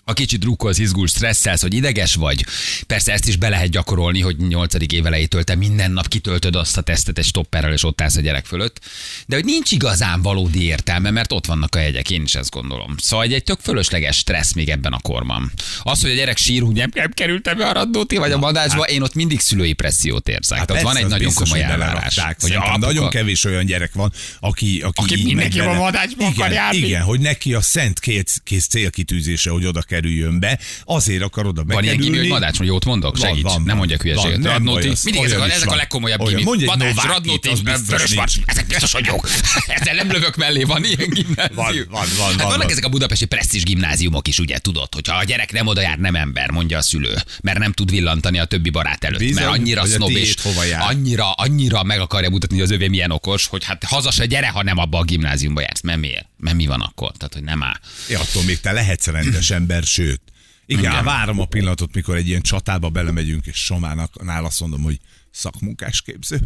a 0.08 0.12
kicsit 0.12 0.40
drukkolsz, 0.40 0.78
izgulsz, 0.78 1.10
stresszelsz, 1.10 1.60
hogy 1.60 1.74
ideges 1.74 2.14
vagy. 2.14 2.46
Persze 2.86 3.12
ezt 3.12 3.28
is 3.28 3.36
be 3.36 3.48
lehet 3.48 3.68
gyakorolni, 3.70 4.20
hogy 4.20 4.36
8. 4.36 4.74
évelejétől 4.92 5.44
te 5.44 5.54
minden 5.54 5.90
nap 5.90 6.08
kitöltöd 6.08 6.56
azt 6.56 6.76
a 6.76 6.80
tesztet 6.80 7.18
egy 7.18 7.24
stopperrel, 7.24 7.72
és 7.72 7.84
ott 7.84 8.00
állsz 8.00 8.16
a 8.16 8.20
gyerek 8.20 8.46
fölött. 8.46 8.80
De 9.26 9.34
hogy 9.36 9.44
nincs 9.44 9.72
igazán 9.72 10.22
valódi 10.22 10.64
értelme, 10.64 11.10
mert 11.10 11.32
ott 11.32 11.46
vannak 11.46 11.74
a 11.74 11.78
jegyek, 11.78 12.10
én 12.10 12.22
is 12.22 12.34
ezt 12.34 12.50
gondolom. 12.50 12.94
Szóval 12.98 13.24
egy, 13.24 13.32
egy 13.32 13.42
tök 13.44 13.58
fölösleges 13.62 14.16
stressz 14.16 14.52
még 14.52 14.68
ebben 14.68 14.92
a 14.92 14.98
korban. 14.98 15.52
Az, 15.82 16.00
hogy 16.00 16.10
a 16.10 16.14
gyerek 16.14 16.36
sír, 16.36 16.62
hogy 16.62 16.74
nem, 16.74 16.90
nem 16.94 17.10
kerültem 17.12 17.56
be 17.56 17.66
a 17.66 17.72
radnóti 17.72 18.16
vagy 18.16 18.32
a 18.32 18.38
madásba, 18.38 18.82
én 18.84 19.02
ott 19.02 19.14
mindig 19.14 19.40
szülői 19.40 19.72
pressziót 19.72 20.28
érzek. 20.28 20.48
Tehát 20.48 20.58
Hát 20.58 20.68
persze, 20.68 20.84
van 20.84 20.96
egy 20.96 21.06
nagyon 21.10 21.26
biztos, 21.26 21.48
komoly 21.48 21.64
elvárás. 21.70 22.18
Hogy 22.40 22.52
apuka- 22.52 22.78
nagyon 22.78 23.10
kevés 23.10 23.44
olyan 23.44 23.64
gyerek 23.64 23.92
van, 23.94 24.12
aki, 24.40 24.80
aki, 24.80 25.02
Aki 25.02 25.22
mindenki 25.24 25.60
a 25.60 25.64
bele. 25.64 25.78
vadácsba 25.78 26.22
igen, 26.22 26.32
akar 26.32 26.52
járni. 26.52 26.78
Igen, 26.78 27.02
hogy 27.02 27.20
neki 27.20 27.54
a 27.54 27.60
szent 27.60 28.00
kész, 28.00 28.40
kész 28.44 28.66
célkitűzése, 28.66 29.50
hogy 29.50 29.64
oda 29.66 29.80
kerüljön 30.00 30.40
be, 30.40 30.58
azért 30.84 31.22
akar 31.22 31.46
oda 31.46 31.64
Van 31.66 31.84
ilyen 31.84 31.96
gimi, 31.96 32.16
hogy 32.16 32.28
madács, 32.28 32.58
jót 32.58 32.84
mondok? 32.84 33.18
Van, 33.18 33.28
Segíts. 33.28 33.42
van, 33.42 33.54
nem 33.54 33.64
van. 33.64 33.76
mondjak 33.76 34.02
hülyeséget. 34.02 34.38
Nem 34.38 34.52
Radnóti. 34.52 34.92
Mindig 35.04 35.22
ezek, 35.24 35.40
a, 35.40 35.50
ezek 35.50 35.70
a 35.70 35.76
legkomolyabb 35.76 36.28
gimi. 36.28 36.64
Madács, 36.64 37.02
Radnóti, 37.02 37.50
vörös. 37.86 38.16
Ezek 38.44 38.66
biztos, 38.66 38.92
hogy 38.92 39.06
jók. 39.06 39.28
Ezzel 39.76 39.94
nem 39.94 40.10
lövök 40.10 40.36
mellé, 40.36 40.62
van 40.62 40.84
ilyen 40.84 41.08
gimnázium. 41.10 41.54
Van, 41.54 41.74
van, 41.74 42.06
van, 42.18 42.28
hát 42.28 42.34
van, 42.36 42.36
vannak 42.36 42.62
van. 42.62 42.70
ezek 42.70 42.84
a 42.84 42.88
budapesti 42.88 43.24
presztízs 43.24 43.62
gimnáziumok 43.62 44.28
is, 44.28 44.38
ugye 44.38 44.58
tudod, 44.58 44.94
hogyha 44.94 45.16
a 45.16 45.24
gyerek 45.24 45.52
nem 45.52 45.66
oda 45.66 45.80
jár, 45.80 45.98
nem 45.98 46.14
ember, 46.14 46.50
mondja 46.50 46.78
a 46.78 46.82
szülő, 46.82 47.14
mert 47.42 47.58
nem 47.58 47.72
tud 47.72 47.90
villantani 47.90 48.38
a 48.38 48.44
többi 48.44 48.70
barát 48.70 49.04
előtt, 49.04 49.18
Bizony, 49.18 49.34
mert 49.34 49.56
annyira 49.56 49.86
sznob 49.86 50.10
és 50.10 50.34
annyira, 50.78 51.32
annyira 51.32 51.82
meg 51.82 52.00
akarja 52.00 52.30
mutatni, 52.30 52.56
hogy 52.56 52.64
az 52.64 52.70
övé 52.70 52.88
milyen 52.88 53.10
okos, 53.10 53.46
hogy 53.46 53.64
hát 53.64 53.84
haza 53.84 54.10
se 54.10 54.26
gyere, 54.26 54.48
ha 54.48 54.62
nem 54.62 54.78
abba 54.78 54.98
a 54.98 55.02
gimnáziumba 55.02 55.60
jársz, 55.60 55.80
mert 55.80 55.98
miért? 55.98 56.26
Mert 56.38 56.56
mi 56.56 56.66
van 56.66 56.80
akkor? 56.80 57.12
Tehát, 57.12 57.34
hogy 57.34 57.42
nem 57.42 57.62
áll. 57.62 57.80
Ja, 58.08 58.20
attól 58.20 58.42
még 58.42 58.60
te 58.60 58.72
lehetsz 58.72 59.06
rendes 59.06 59.50
ember, 59.50 59.82
sőt. 59.82 60.20
Igen, 60.66 60.90
Igen. 60.92 61.04
Várom 61.04 61.40
a 61.40 61.44
pillanatot, 61.44 61.94
mikor 61.94 62.16
egy 62.16 62.28
ilyen 62.28 62.42
csatába 62.42 62.88
belemegyünk, 62.88 63.46
és 63.46 63.64
Somának 63.64 64.22
nála 64.22 64.46
azt 64.46 64.60
mondom, 64.60 64.82
hogy 64.82 64.98
szakmunkás 65.30 66.02
képző. 66.02 66.40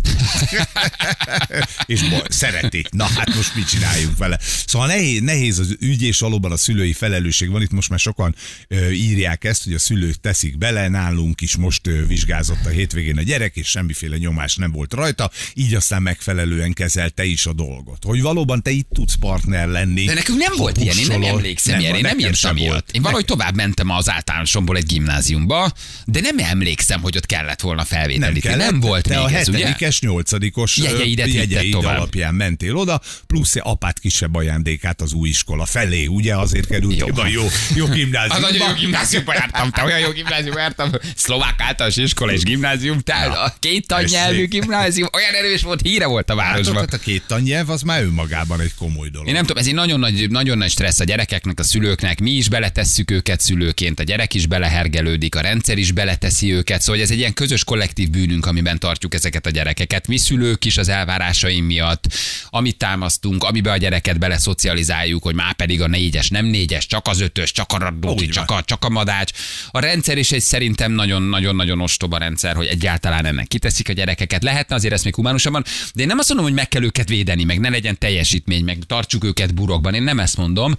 és 1.86 2.08
baj, 2.08 2.22
szereti. 2.28 2.84
Na 2.90 3.04
hát 3.04 3.34
most 3.34 3.54
mit 3.54 3.68
csináljunk 3.68 4.18
vele? 4.18 4.38
Szóval 4.66 4.86
nehéz, 4.88 5.20
nehéz 5.20 5.58
az 5.58 5.76
ügy, 5.80 6.02
és 6.02 6.18
valóban 6.18 6.52
a 6.52 6.56
szülői 6.56 6.92
felelősség 6.92 7.50
van. 7.50 7.62
Itt 7.62 7.70
most 7.70 7.88
már 7.88 7.98
sokan 7.98 8.34
ö, 8.68 8.90
írják 8.90 9.44
ezt, 9.44 9.64
hogy 9.64 9.72
a 9.72 9.78
szülők 9.78 10.14
teszik 10.14 10.58
bele, 10.58 10.88
nálunk 10.88 11.40
is 11.40 11.56
most 11.56 11.86
ö, 11.86 12.06
vizsgázott 12.06 12.66
a 12.66 12.68
hétvégén 12.68 13.18
a 13.18 13.22
gyerek, 13.22 13.56
és 13.56 13.68
semmiféle 13.68 14.16
nyomás 14.16 14.56
nem 14.56 14.72
volt 14.72 14.92
rajta, 14.92 15.30
így 15.54 15.74
aztán 15.74 16.02
megfelelően 16.02 16.72
kezelte 16.72 17.24
is 17.24 17.46
a 17.46 17.52
dolgot. 17.52 18.04
Hogy 18.04 18.22
valóban 18.22 18.62
te 18.62 18.70
itt 18.70 18.88
tudsz 18.92 19.14
partner 19.14 19.68
lenni. 19.68 20.04
De 20.04 20.14
nekünk 20.14 20.38
nem 20.38 20.52
volt 20.56 20.76
ilyen, 20.76 20.96
én 20.96 21.06
nem 21.06 21.22
emlékszem 21.22 21.80
ilyen, 21.80 21.94
én 21.94 22.00
nem 22.00 22.18
írtam 22.18 22.56
ilyet. 22.56 22.90
Én 22.92 23.02
valahogy 23.02 23.24
tovább 23.24 23.54
mentem 23.54 23.90
az 23.90 24.10
általánosomból 24.10 24.76
egy 24.76 24.86
gimnáziumba, 24.86 25.72
de 26.04 26.20
nem 26.20 26.38
emlékszem, 26.38 27.00
hogy 27.00 27.16
ott 27.16 27.26
kellett 27.26 27.60
volna 27.60 27.84
nem 27.90 27.98
felvételíteni. 27.98 28.40
kellett, 28.40 28.71
Nem 28.72 28.80
volt 28.80 29.02
te 29.08 29.16
még 29.16 29.24
a 29.34 29.38
ez, 29.38 29.48
ugye? 29.48 29.58
hetedikes, 29.58 30.00
nyolcadikos 30.00 30.78
ö, 30.78 30.82
Jegyeidet 30.82 31.32
jegyeid 31.32 31.74
alapján 31.74 32.34
mentél 32.34 32.76
oda, 32.76 33.00
plusz 33.26 33.54
apát 33.58 33.98
kisebb 33.98 34.34
ajándékát 34.34 35.00
az 35.00 35.12
új 35.12 35.28
iskola 35.28 35.64
felé, 35.66 36.06
ugye 36.06 36.36
azért 36.36 36.66
került 36.66 36.98
Jó. 36.98 37.06
jó, 37.06 37.26
jó, 37.26 37.42
jó 37.74 37.84
A 37.92 37.94
gimnáziumba. 37.94 38.50
nagyon 38.50 38.68
jó 38.68 38.74
gimnáziumba 38.74 39.34
jártam, 39.34 39.70
te 39.70 39.84
olyan 39.84 39.98
jó 39.98 40.10
gimnáziumba 40.10 40.58
jártam, 40.60 40.90
szlovák 41.16 41.54
általános 41.60 41.96
iskola 41.96 42.32
és 42.32 42.42
gimnázium, 42.42 42.98
tehát 43.00 43.36
a 43.36 43.54
két 43.58 43.86
tannyelvű 43.86 44.46
gimnázium, 44.48 45.08
olyan 45.12 45.34
erős 45.34 45.62
volt, 45.62 45.80
híre 45.82 46.06
volt 46.06 46.30
a 46.30 46.40
Hát, 46.40 46.50
városban. 46.50 46.74
tehát 46.74 46.94
a 46.94 46.98
két 46.98 47.22
tannyelv 47.26 47.70
az 47.70 47.82
már 47.82 48.02
önmagában 48.02 48.60
egy 48.60 48.74
komoly 48.78 49.08
dolog. 49.08 49.26
Én 49.28 49.34
nem 49.34 49.42
tudom, 49.44 49.62
ez 49.62 49.66
egy 49.68 49.74
nagyon 49.74 50.00
nagy, 50.00 50.30
nagyon 50.30 50.58
nagy 50.58 50.70
stressz 50.70 51.00
a 51.00 51.04
gyerekeknek, 51.04 51.58
a 51.58 51.62
szülőknek. 51.62 52.20
Mi 52.20 52.30
is 52.30 52.48
beletesszük 52.48 53.10
őket 53.10 53.40
szülőként, 53.40 54.00
a 54.00 54.02
gyerek 54.02 54.34
is 54.34 54.46
belehergelődik, 54.46 55.34
a 55.34 55.40
rendszer 55.40 55.78
is 55.78 55.92
beleteszi 55.92 56.52
őket. 56.52 56.80
Szóval 56.82 57.00
ez 57.02 57.10
egy 57.10 57.18
ilyen 57.18 57.34
közös 57.34 57.64
kollektív 57.64 58.10
bűnünk, 58.10 58.46
amiben 58.62 58.80
tartjuk 58.80 59.14
ezeket 59.14 59.46
a 59.46 59.50
gyerekeket. 59.50 60.06
Mi 60.06 60.16
szülők 60.16 60.64
is 60.64 60.78
az 60.78 60.88
elvárásaim 60.88 61.64
miatt, 61.64 62.04
amit 62.50 62.76
támasztunk, 62.76 63.44
amiben 63.44 63.72
a 63.72 63.76
gyereket 63.76 64.18
beleszocializáljuk, 64.18 65.22
hogy 65.22 65.34
már 65.34 65.54
pedig 65.54 65.82
a 65.82 65.86
négyes, 65.86 66.28
nem 66.28 66.46
négyes, 66.46 66.86
csak 66.86 67.06
az 67.06 67.20
ötös, 67.20 67.52
csak 67.52 67.72
a 67.72 67.94
Úgy 68.02 68.28
csak 68.28 68.50
a, 68.50 68.62
csak 68.62 68.84
a 68.84 68.88
madács. 68.88 69.30
A 69.70 69.78
rendszer 69.78 70.18
is 70.18 70.32
egy 70.32 70.40
szerintem 70.40 70.92
nagyon-nagyon-nagyon 70.92 71.80
ostoba 71.80 72.18
rendszer, 72.18 72.54
hogy 72.54 72.66
egyáltalán 72.66 73.24
ennek 73.24 73.46
kiteszik 73.46 73.88
a 73.88 73.92
gyerekeket. 73.92 74.42
Lehetne 74.42 74.74
azért 74.74 74.92
ezt 74.94 75.04
még 75.04 75.14
humánusabban, 75.14 75.64
de 75.94 76.00
én 76.02 76.06
nem 76.06 76.18
azt 76.18 76.28
mondom, 76.28 76.46
hogy 76.46 76.56
meg 76.56 76.68
kell 76.68 76.82
őket 76.82 77.08
védeni, 77.08 77.44
meg 77.44 77.60
ne 77.60 77.68
legyen 77.68 77.98
teljesítmény, 77.98 78.64
meg 78.64 78.78
tartsuk 78.86 79.24
őket 79.24 79.54
burokban. 79.54 79.94
Én 79.94 80.02
nem 80.02 80.18
ezt 80.18 80.36
mondom. 80.36 80.74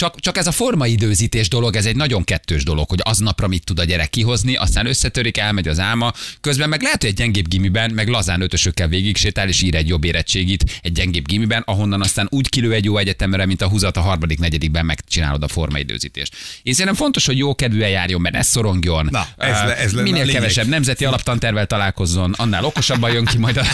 Csak, 0.00 0.20
csak 0.20 0.36
ez 0.36 0.46
a 0.46 0.52
formaidőzítés 0.52 1.48
dolog, 1.48 1.76
ez 1.76 1.86
egy 1.86 1.96
nagyon 1.96 2.24
kettős 2.24 2.64
dolog, 2.64 2.88
hogy 2.88 2.98
aznapra 3.02 3.46
mit 3.48 3.64
tud 3.64 3.78
a 3.78 3.84
gyerek 3.84 4.10
kihozni, 4.10 4.56
aztán 4.56 4.86
összetörik, 4.86 5.36
elmegy 5.36 5.68
az 5.68 5.78
álma, 5.78 6.12
közben 6.40 6.68
meg 6.68 6.82
lehet, 6.82 7.00
hogy 7.00 7.10
egy 7.10 7.16
gyengébb 7.16 7.48
gimiben, 7.48 7.90
meg 7.90 8.08
lazán 8.08 8.40
ötösökkel 8.40 8.88
végig 8.88 9.16
sétál, 9.16 9.48
és 9.48 9.62
ír 9.62 9.74
egy 9.74 9.88
jobb 9.88 10.04
érettségit 10.04 10.80
egy 10.82 10.92
gyengébb 10.92 11.26
gimiben, 11.26 11.62
ahonnan 11.66 12.00
aztán 12.00 12.26
úgy 12.30 12.48
kilő 12.48 12.72
egy 12.72 12.84
jó 12.84 12.96
egyetemre, 12.96 13.46
mint 13.46 13.62
a 13.62 13.68
húzat 13.68 13.96
a 13.96 14.00
harmadik, 14.00 14.38
negyedikben 14.38 14.84
megcsinálod 14.84 15.42
a 15.42 15.48
formaidőzítést. 15.48 16.36
Én 16.62 16.72
szerintem 16.72 16.94
fontos, 16.94 17.26
hogy 17.26 17.38
jó 17.38 17.54
kedvűen 17.54 17.90
járjon, 17.90 18.20
mert 18.20 18.34
ne 18.34 18.42
szorongjon. 18.42 19.08
Na, 19.10 19.26
ez 19.36 19.52
le- 19.52 19.76
ez 19.76 19.94
a 19.94 20.02
Minél 20.02 20.12
lényeg. 20.12 20.34
kevesebb 20.34 20.66
nemzeti 20.66 21.04
alaptantervel 21.04 21.66
találkozzon, 21.66 22.32
annál 22.36 22.64
okosabban 22.64 23.12
jön 23.12 23.24
ki 23.24 23.38
majd 23.38 23.56
a- 23.56 23.66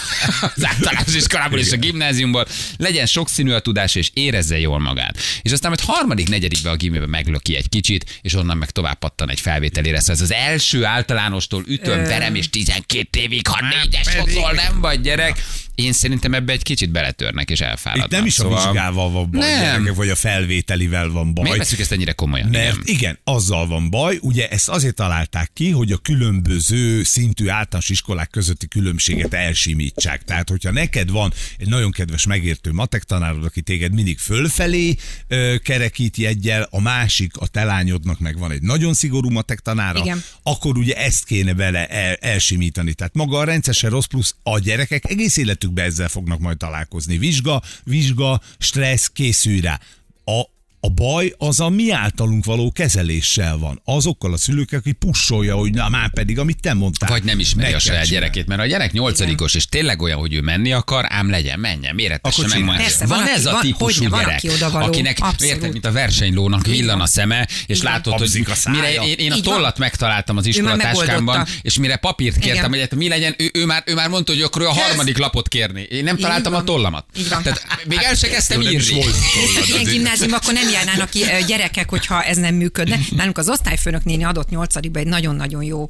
az 0.55 0.65
általános 0.67 1.15
iskolából 1.15 1.59
és 1.59 1.73
a 1.73 1.77
gimnáziumból. 1.77 2.47
Legyen 2.77 3.07
sokszínű 3.07 3.51
a 3.53 3.61
tudás, 3.61 3.95
és 3.95 4.11
érezze 4.13 4.59
jól 4.59 4.79
magát. 4.81 5.19
És 5.43 5.53
aztán 5.53 5.71
majd 5.77 5.91
harmadik, 5.91 6.15
negyedikbe 6.25 6.71
a 6.71 6.77
gimibe 6.77 7.07
meglöki 7.07 7.57
egy 7.57 7.69
kicsit, 7.69 8.19
és 8.23 8.35
onnan 8.35 8.57
meg 8.57 8.71
tovább 8.71 8.99
pattan 8.99 9.31
egy 9.31 9.41
felvételére. 9.41 10.01
Szóval 10.01 10.15
ez 10.15 10.21
az 10.21 10.33
első 10.33 10.85
általánostól 10.85 11.65
ütöm, 11.67 12.05
verem, 12.05 12.35
és 12.35 12.51
12 12.51 13.21
évig, 13.21 13.47
ha 13.47 13.67
négyes 13.83 14.15
pedig. 14.15 14.35
hozol, 14.35 14.53
nem 14.53 14.81
vagy 14.81 15.01
gyerek. 15.01 15.43
Én 15.77 15.93
szerintem 15.93 16.35
ebbe 16.35 16.53
egy 16.53 16.63
kicsit 16.63 16.91
beletörnek 16.91 17.51
és 17.51 17.61
elfáradnak. 17.61 18.07
Itt 18.07 18.17
nem 18.17 18.27
is 18.27 18.39
a 18.39 18.43
Szóval 18.43 18.65
vizsgával 18.65 19.11
van 19.11 19.31
baj, 19.31 19.41
Nem. 19.41 19.61
gyerekek, 19.61 19.95
vagy 19.95 20.09
a 20.09 20.15
felvételivel 20.15 21.09
van 21.09 21.35
baj. 21.35 21.43
Miért 21.43 21.59
veszük 21.59 21.79
ezt 21.79 21.93
ennyire 21.93 22.13
komolyan? 22.13 22.49
Mert 22.49 22.65
Igen. 22.73 22.83
igen. 22.85 23.19
azzal 23.25 23.67
van 23.67 23.91
baj, 23.91 24.19
ugye 24.21 24.49
ezt 24.49 24.69
azért 24.69 24.95
találták 24.95 25.51
ki, 25.55 25.71
hogy 25.71 25.93
a 25.93 25.97
különböző 25.97 27.03
szintű 27.03 27.49
általános 27.49 27.89
iskolák 27.89 28.31
közötti 28.31 28.69
különbséget 28.69 29.35
elsimítsák. 29.35 30.25
Tehát, 30.25 30.49
hogyha 30.49 30.71
neked 30.71 31.11
van 31.11 31.33
egy 31.59 31.69
nagyon 31.69 31.91
kedves 31.91 32.27
megértő 32.27 32.73
matek 32.73 33.03
tanárod, 33.05 33.45
aki 33.45 33.61
téged 33.61 33.93
mindig 33.95 34.19
fölfelé 34.19 34.95
ö, 35.29 35.55
kerekít 35.63 36.17
jegyel, 36.17 36.69
a 36.71 36.81
másik, 36.81 37.37
a 37.37 37.47
te 37.47 37.65
lányodnak 37.65 38.19
meg 38.19 38.39
van 38.39 38.51
egy 38.51 38.63
nagyon 38.63 38.95
szigorú 38.95 39.31
matek 39.31 39.61
tanára, 39.61 39.99
Igen. 39.99 40.23
akkor 40.43 40.79
ugye 40.79 40.95
ezt 40.95 41.25
kéne 41.25 41.55
vele 41.55 41.87
el, 41.87 42.15
elsimítani. 42.15 42.95
Tehát 42.95 43.15
maga 43.15 43.39
a 43.39 43.45
rendszer 43.45 43.75
se 43.75 43.89
rossz, 43.89 44.05
plusz 44.05 44.35
a 44.43 44.59
gyerekek 44.59 45.11
egész 45.11 45.37
életükben 45.67 45.85
ezzel 45.85 46.09
fognak 46.09 46.39
majd 46.39 46.57
találkozni. 46.57 47.19
Vizsga, 47.19 47.63
vizsga, 47.85 48.41
stressz, 48.59 49.07
készülj 49.07 49.61
rá. 49.61 49.81
A, 50.25 50.43
a 50.87 50.89
baj 50.89 51.35
az 51.39 51.61
a 51.61 51.69
mi 51.69 51.91
általunk 51.91 52.45
való 52.45 52.73
kezeléssel 52.73 53.59
van. 53.59 53.81
Azokkal 53.85 54.33
a 54.33 54.37
szülőkkel, 54.37 54.79
aki 54.79 54.93
pusolja, 54.93 55.57
hogy 55.57 55.71
na 55.73 55.89
már 55.89 56.11
pedig, 56.11 56.39
amit 56.39 56.61
te 56.61 56.75
mondtál. 56.75 57.09
Vagy 57.09 57.23
nem 57.25 57.39
ismeri 57.39 57.73
a 57.73 57.79
saját 57.79 58.07
gyerekét, 58.09 58.47
mert 58.47 58.61
a 58.61 58.67
gyerek 58.67 58.93
nyolcadikos, 58.93 59.55
és 59.55 59.67
tényleg 59.67 60.03
olyan, 60.03 60.19
hogy 60.19 60.35
ő 60.35 60.41
menni 60.41 60.73
akar, 60.73 61.05
ám 61.09 61.31
legyen, 61.31 61.61
menjen, 61.61 61.95
méretesse 61.95 62.43
Akkor 62.43 62.55
meg. 62.55 62.65
van, 62.67 62.77
van, 63.07 63.27
ez 63.29 63.47
a 63.47 63.51
van- 63.51 63.61
típusú 63.61 64.09
van, 64.09 64.21
gyerek, 64.21 64.37
aki 64.37 64.49
odavaló. 64.49 64.87
akinek, 64.87 65.19
érted, 65.39 65.73
mint 65.73 65.85
a 65.87 65.93
versenylónak 65.93 66.67
villan 66.67 67.01
a 67.01 67.07
szeme, 67.07 67.49
és 67.67 67.83
van. 67.83 67.93
látod, 67.93 68.19
hogy 68.19 68.47
mire 68.71 68.93
én, 69.05 69.19
én 69.19 69.33
a 69.33 69.35
van. 69.35 69.43
tollat 69.43 69.79
megtaláltam 69.79 70.37
az 70.37 70.47
iskolatáskámban, 70.47 71.47
és 71.63 71.79
mire 71.79 71.97
papírt 71.97 72.39
kértem, 72.39 72.55
Igen. 72.57 72.71
hogy 72.71 72.81
hát 72.81 72.95
mi 72.95 73.09
legyen, 73.09 73.35
ő, 73.39 73.51
ő, 73.55 73.65
már, 73.67 73.83
ő 73.87 73.95
már 73.95 74.09
mondta, 74.09 74.33
hogy 74.33 74.43
akkor 74.43 74.63
ő 74.63 74.67
a 74.67 74.73
harmadik 74.73 75.19
lapot 75.19 75.49
kérni. 75.49 75.83
Én 75.91 76.05
nem 76.05 76.17
találtam 76.17 76.53
a 76.53 76.57
van. 76.57 76.65
tollamat. 76.65 77.05
Van. 77.31 77.43
Tehát 77.43 77.67
még 77.87 77.99
el 78.03 78.15
se 78.15 78.29
kezdtem 78.29 78.61
írni. 78.61 78.71
ilyen 78.71 79.63
azért. 79.63 79.89
gimnáziumban 79.91 80.39
akkor 80.39 80.53
nem 80.53 80.69
ö, 81.15 81.45
gyerekek, 81.47 81.91
hogyha 81.91 82.23
ez 82.23 82.37
nem 82.37 82.55
működne. 82.55 82.99
Nálunk 83.11 83.39
az 83.39 83.49
osztályfőnök 83.49 84.05
néni 84.05 84.25
adott 84.25 84.49
nyolcadikba 84.49 84.99
egy 84.99 85.07
nagyon-nagyon 85.07 85.63
jó 85.63 85.89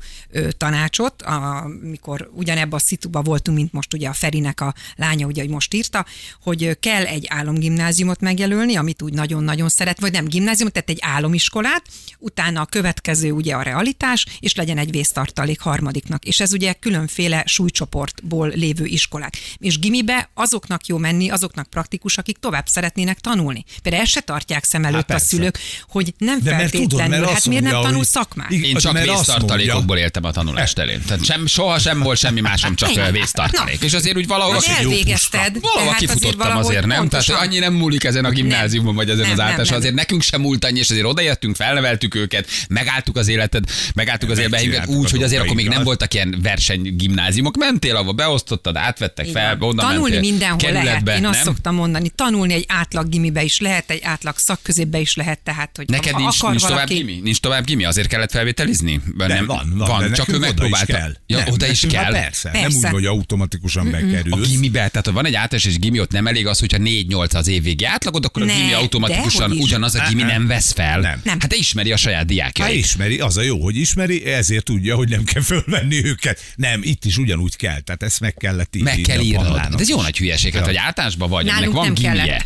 tanácsot, 0.57 1.23
amikor 1.23 2.31
ugyanebben 2.35 2.79
a 2.79 2.83
szituba 2.83 3.23
voltunk, 3.23 3.57
mint 3.57 3.73
most 3.73 3.95
ugye 3.95 4.09
a 4.09 4.13
Ferinek 4.13 4.61
a 4.61 4.75
lánya, 4.97 5.27
ugye, 5.27 5.43
hogy 5.43 5.51
most 5.51 5.75
írta, 5.75 6.07
hogy 6.43 6.79
kell 6.81 7.05
egy 7.05 7.27
álomgimnáziumot 7.29 8.21
megjelölni, 8.21 8.77
amit 8.77 9.03
úgy 9.03 9.13
nagyon-nagyon 9.13 9.69
szeret, 9.69 10.01
vagy 10.01 10.13
nem 10.13 10.25
gimnáziumot, 10.25 10.73
tehát 10.73 10.91
egy 10.91 10.99
álomiskolát, 11.01 11.83
utána 12.19 12.61
a 12.61 12.65
következő 12.65 13.31
ugye 13.31 13.55
a 13.55 13.63
realitás, 13.63 14.27
és 14.41 14.55
legyen 14.55 14.79
egy 14.79 14.91
vésztartalék 14.91 15.61
harmadiknak. 15.61 16.25
És 16.25 16.41
ez 16.41 16.53
ugye 16.53 16.73
különféle 16.73 17.43
súlycsoportból 17.47 18.49
lévő 18.49 18.85
iskolák. 18.85 19.37
És 19.59 19.79
gimibe 19.79 20.31
azoknak 20.35 20.87
jó 20.87 20.97
menni, 20.97 21.31
azoknak 21.31 21.71
praktikus, 21.71 22.19
akik 22.19 22.39
tovább 22.39 22.67
szeretnének 22.67 23.21
tanulni. 23.21 23.65
Például 23.83 24.03
ezt 24.03 24.13
se 24.13 24.21
tartják 24.21 24.65
szem 24.83 24.85
előtt 24.93 25.03
a 25.03 25.07
persze. 25.07 25.27
szülők, 25.27 25.59
hogy 25.89 26.15
nem 26.19 26.39
De 26.43 26.51
mert 26.51 26.57
feltétlenül, 26.71 26.89
tudod, 26.89 27.09
mert 27.09 27.31
hát 27.33 27.47
miért 27.47 27.63
nem 27.63 27.73
mondja, 27.73 27.89
tanul 27.89 27.97
hogy- 27.97 28.07
szakmát? 28.07 28.51
Én 28.51 28.77
csak 28.77 28.93
Mert 28.93 29.09
azt 29.09 29.17
vésztartalékokból 29.27 29.97
éltem 29.99 30.25
a 30.25 30.31
tanulás 30.31 30.73
terén. 30.73 31.03
Tehát 31.07 31.25
sem, 31.25 31.47
soha 31.47 31.79
sem 31.79 32.01
volt 32.01 32.19
semmi 32.19 32.41
másom, 32.41 32.75
csak 32.75 32.91
Igen. 32.91 33.13
vésztartalék. 33.13 33.83
És 33.83 33.93
azért 33.93 34.17
úgy 34.17 34.27
valahol... 34.27 34.55
Hát 34.55 34.79
elvégezted. 34.79 35.61
Valahol 35.61 35.83
tehát 35.85 35.99
kifutottam 35.99 36.39
valahogy 36.39 36.65
azért, 36.65 36.81
nem? 36.81 36.89
Tehát 36.89 37.01
pontosan. 37.11 37.37
annyi 37.37 37.59
nem 37.59 37.75
múlik 37.75 38.05
ezen 38.05 38.25
a 38.25 38.31
gimnáziumon, 38.31 38.95
vagy 38.95 39.09
ezen 39.11 39.21
Nem, 39.23 39.31
az 39.31 39.37
nem, 39.37 39.47
általános. 39.47 39.69
nem. 39.69 39.79
Azért 39.79 39.95
nekünk 39.95 40.23
sem 40.23 40.41
múlt 40.41 40.65
annyi, 40.65 40.79
és 40.79 40.91
azért 40.91 41.05
odaértünk, 41.07 41.57
felneveltük 41.57 42.15
őket, 42.15 42.49
megálltuk 42.69 43.17
az 43.17 43.29
életed, 43.29 43.65
megálltuk 43.95 44.31
az 44.31 44.39
életbe 44.39 44.57
Megcsináltuk 44.57 44.95
úgy, 44.95 45.07
a 45.07 45.09
hogy 45.11 45.23
azért 45.23 45.43
akkor 45.43 45.55
még 45.55 45.69
nem 45.69 45.75
dolgainkat. 45.75 46.09
voltak 46.09 46.15
ilyen 46.15 46.43
versenygimnáziumok. 46.43 47.57
Mentél, 47.57 47.95
ahova 47.97 48.13
beosztottad, 48.13 48.77
átvettek 48.77 49.27
Így 49.27 49.33
fel, 49.33 49.57
van. 49.57 49.69
oda 49.69 49.83
Tanulni 49.83 50.01
mentél 50.15 50.31
mindenhol 50.31 50.59
kerületbe, 50.59 51.05
lehet. 51.05 51.21
Én 51.21 51.27
azt 51.27 51.35
nem? 51.37 51.45
szoktam 51.45 51.75
mondani, 51.75 52.09
tanulni 52.09 52.55
egy 52.55 52.65
átlag 52.69 53.09
gimibe 53.09 53.43
is 53.43 53.61
lehet, 53.61 53.91
egy 53.91 54.01
átlag 54.03 54.39
szakközépbe 54.57 54.99
is 54.99 55.15
lehet, 55.15 55.39
tehát 55.39 55.71
hogy 55.77 55.89
Neked 55.89 56.13
ha 56.13 56.19
nincs, 56.19 56.37
akar 56.39 56.51
nincs 56.51 56.63
tovább 56.63 56.77
valaki, 56.77 56.95
gimi? 56.95 57.21
Nincs 57.23 57.41
tovább 57.41 57.65
gimi? 57.65 57.85
Azért 57.85 58.09
kellett 58.09 58.31
felvételizni? 58.31 59.01
De 59.17 59.27
van, 59.45 59.73
van, 59.77 59.89
van 59.89 60.09
de 60.09 60.15
csak 60.15 60.29
ő 60.29 60.39
nekünk 60.39 60.59
oda 60.59 60.65
is 60.67 60.71
megpróbálta. 60.71 60.93
kell. 60.93 61.17
Ja, 61.27 61.39
Nem, 61.39 61.49
oda 61.53 61.67
is 61.71 61.81
kell. 61.89 62.03
már 62.13 62.23
Persze, 62.23 62.51
nem 62.53 62.63
Persze. 62.63 62.87
úgy, 62.87 62.93
hogy 62.93 63.07
automatikusan 63.07 63.87
A 63.87 63.91
bekerülsz. 63.91 64.49
gimibe, 64.49 64.89
tehát 64.89 65.07
ha 65.07 65.13
van 65.13 65.27
egy 65.27 65.35
általános 65.35 65.65
és 65.65 65.79
gimi, 65.79 66.01
ott 66.01 66.11
nem 66.13 66.27
elég 66.27 66.47
az, 66.47 66.59
hogyha 66.59 66.79
4-8 66.81 67.35
az 67.35 67.49
évvégi 67.49 67.85
átlagod, 67.85 68.25
akkor 68.25 68.43
a 68.43 68.45
Ne, 68.45 68.55
gimi 68.55 68.73
automatikusan 68.73 69.51
ugyanaz 69.53 69.95
a 69.95 70.05
gimi 70.09 70.23
Nem. 70.23 70.31
nem 70.31 70.47
vesz 70.47 70.73
fel. 70.73 71.01
Nem. 71.01 71.21
Nem. 71.25 71.41
Hát 71.41 71.49
te 71.49 71.57
ismeri 71.57 71.93
a 71.93 71.97
saját 71.97 72.19
Hát 72.19 72.27
diákjait. 72.27 72.85
ismeri, 72.85 73.19
az 73.19 73.37
a 73.37 73.43
jó, 73.43 73.63
hogy 73.63 73.77
ismeri, 73.77 74.25
ezért 74.25 74.65
tudja, 74.65 74.97
hogy 74.97 75.09
nem 75.09 75.25
kell 75.25 75.43
fölvenni 75.43 76.05
őket. 76.05 76.41
Nem, 76.57 76.81
itt 76.83 77.05
is 77.05 77.17
ugyanúgy 77.19 77.57
kell, 77.57 77.81
tehát 77.81 78.03
ezt 78.03 78.21
meg 78.21 78.35
kellett 78.35 78.77
írni. 78.77 78.89
Meg 78.91 79.01
kell 79.01 79.19
a 79.19 79.69
De 79.69 79.77
ez 79.79 79.89
jó 79.89 80.03
nagy 80.03 80.17
hülyeség, 80.19 80.55
hát, 80.55 80.65
hogy 80.67 80.77
általánosban 80.77 81.29
vagy, 81.29 81.45
Nálunk 81.45 81.77
aminek 81.77 81.95
van 81.95 82.03
nem 82.03 82.15
gimie, 82.15 82.37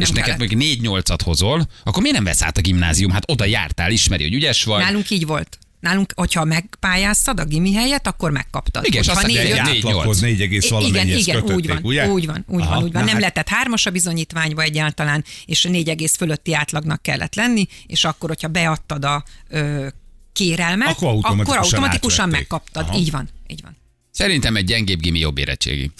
és 0.00 0.08
nem 0.08 0.24
neked 0.24 0.38
mondjuk 0.38 0.62
4-8-at 0.62 1.18
hozol, 1.24 1.57
akkor 1.84 2.02
miért 2.02 2.16
nem 2.16 2.24
vesz 2.24 2.42
át 2.42 2.56
a 2.56 2.60
gimnázium? 2.60 3.10
Hát 3.10 3.30
oda 3.30 3.44
jártál, 3.44 3.90
ismeri, 3.90 4.22
hogy 4.22 4.34
ügyes 4.34 4.64
vagy. 4.64 4.82
Nálunk 4.82 5.10
így 5.10 5.26
volt. 5.26 5.58
Nálunk, 5.80 6.12
hogyha 6.16 6.44
megpályáztad 6.44 7.40
a 7.40 7.44
gimi 7.44 7.72
helyet, 7.74 8.06
akkor 8.06 8.30
megkaptad. 8.30 8.84
Igen, 8.86 9.00
és 9.02 9.06
Hogyha 9.06 9.20
azt 9.20 9.32
négy, 9.32 9.42
négy, 9.42 9.58
átlaghoz 9.58 10.20
nyolc. 10.20 10.20
4, 10.20 10.40
igen, 10.40 10.62
valamennyihez 10.68 11.20
igen, 11.20 11.34
kötötték, 11.34 11.56
úgy 11.56 11.68
van, 11.68 11.78
ugye? 11.82 12.08
úgy 12.08 12.26
van, 12.26 12.44
úgy 12.48 12.60
Aha, 12.60 12.74
van, 12.74 12.82
úgy 12.82 12.92
van. 12.92 13.02
Nem 13.02 13.12
hát 13.12 13.20
lehetett 13.20 13.48
hármas 13.48 13.86
a 13.86 13.90
bizonyítványba 13.90 14.62
egyáltalán, 14.62 15.24
és 15.46 15.62
négy 15.62 15.88
egész 15.88 16.16
fölötti 16.16 16.54
átlagnak 16.54 17.02
kellett 17.02 17.34
lenni, 17.34 17.66
és 17.86 18.04
akkor, 18.04 18.28
hogyha 18.28 18.48
beadtad 18.48 19.04
a 19.04 19.24
ö, 19.48 19.86
kérelmet, 20.32 20.88
Akkor 20.88 21.08
automatikusan 21.08 21.56
akkor 21.56 21.56
automatikusan 21.56 22.28
megkaptad. 22.28 22.88
Aha. 22.88 22.98
Így 22.98 23.10
van, 23.10 23.28
így 23.46 23.60
van. 23.62 23.76
Szerintem 24.18 24.56
egy 24.56 24.64
gyengébb 24.64 25.00
gimi 25.00 25.18
jobb 25.18 25.38
érettségi. 25.38 25.90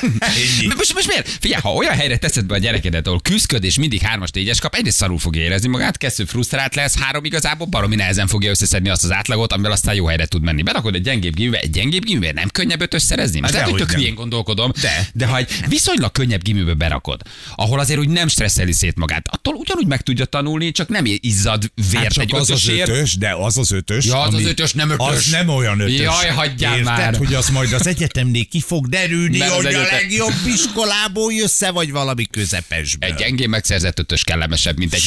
Most, 0.76 0.94
most 0.94 1.06
miért? 1.06 1.28
Figyelj, 1.40 1.60
ha 1.62 1.72
olyan 1.72 1.94
helyre 1.94 2.16
teszed 2.16 2.44
be 2.44 2.54
a 2.54 2.58
gyerekedet, 2.58 3.06
ahol 3.06 3.20
küzdköd 3.20 3.64
és 3.64 3.78
mindig 3.78 4.00
hármas 4.00 4.30
négyes 4.30 4.60
kap, 4.60 4.74
egyrészt 4.74 4.96
szarul 4.96 5.18
fogja 5.18 5.42
érezni 5.42 5.68
magát, 5.68 5.96
kettő 5.96 6.24
frusztrált 6.24 6.74
lesz, 6.74 6.98
három 6.98 7.24
igazából 7.24 7.66
baromi 7.66 7.94
nehezen 7.94 8.26
fogja 8.26 8.50
összeszedni 8.50 8.88
azt 8.88 9.04
az 9.04 9.12
átlagot, 9.12 9.52
amivel 9.52 9.72
aztán 9.72 9.94
jó 9.94 10.06
helyre 10.06 10.26
tud 10.26 10.42
menni. 10.42 10.62
Berakod 10.62 10.94
egy 10.94 11.02
gyengébb 11.02 11.34
gimibe, 11.34 11.58
egy 11.58 11.70
gyengébb 11.70 12.04
gimibe 12.04 12.32
nem 12.32 12.48
könnyebb 12.48 12.80
ötös 12.80 13.02
szerezni? 13.02 13.40
Most 13.40 13.54
Hát 13.54 13.62
lehet, 13.62 13.78
hogy 13.78 13.86
tök 13.88 13.96
hülyén 13.96 14.14
gondolkodom, 14.14 14.72
De. 14.80 15.08
de 15.14 15.26
ha 15.26 15.36
egy 15.36 15.50
viszonylag 15.68 16.12
könnyebb 16.12 16.42
gimibe 16.42 16.74
berakod, 16.74 17.20
ahol 17.54 17.78
azért 17.78 17.98
úgy 17.98 18.08
nem 18.08 18.28
stresszeli 18.28 18.72
szét 18.72 18.96
magát, 18.96 19.28
attól 19.30 19.54
ugyanúgy 19.54 19.86
meg 19.86 20.00
tudja 20.00 20.24
tanulni, 20.24 20.70
csak 20.70 20.88
nem 20.88 21.04
izzad 21.06 21.70
vért 21.90 22.02
Hát 22.02 22.12
csak 22.12 22.22
egy 22.22 22.34
az 22.34 22.50
az 22.50 22.68
ötös, 22.68 23.16
de 23.16 23.34
az 23.34 23.58
az 23.58 23.72
ötös. 23.72 24.04
Ja, 24.04 24.20
az 24.20 24.28
az 24.28 24.40
ami- 24.40 24.44
ötös, 24.50 24.72
nem 24.72 24.90
ötös. 24.90 25.06
Az 25.06 25.26
nem 25.30 25.48
olyan 25.48 25.80
ötös. 25.80 25.98
Jaj, 25.98 26.28
hagyjál 26.28 26.76
Érted, 26.78 26.84
már. 26.96 27.16
hogy 27.16 27.34
az 27.34 27.47
majd 27.50 27.72
az 27.72 27.86
egyetemnél 27.86 28.44
ki 28.44 28.60
fog 28.60 28.88
derülni, 28.88 29.38
Mert 29.38 29.50
az 29.50 29.56
hogy 29.56 29.64
a 29.64 29.68
egyetem- 29.68 30.00
legjobb 30.00 30.32
iskolából 30.46 31.32
jössze, 31.32 31.70
vagy 31.70 31.90
valami 31.90 32.26
közepesből. 32.26 33.10
Egy 33.10 33.16
gyengén 33.16 33.48
megszerzett 33.48 33.98
ötös 33.98 34.24
kellemesebb, 34.24 34.76
mint 34.76 34.94
egy 34.94 35.02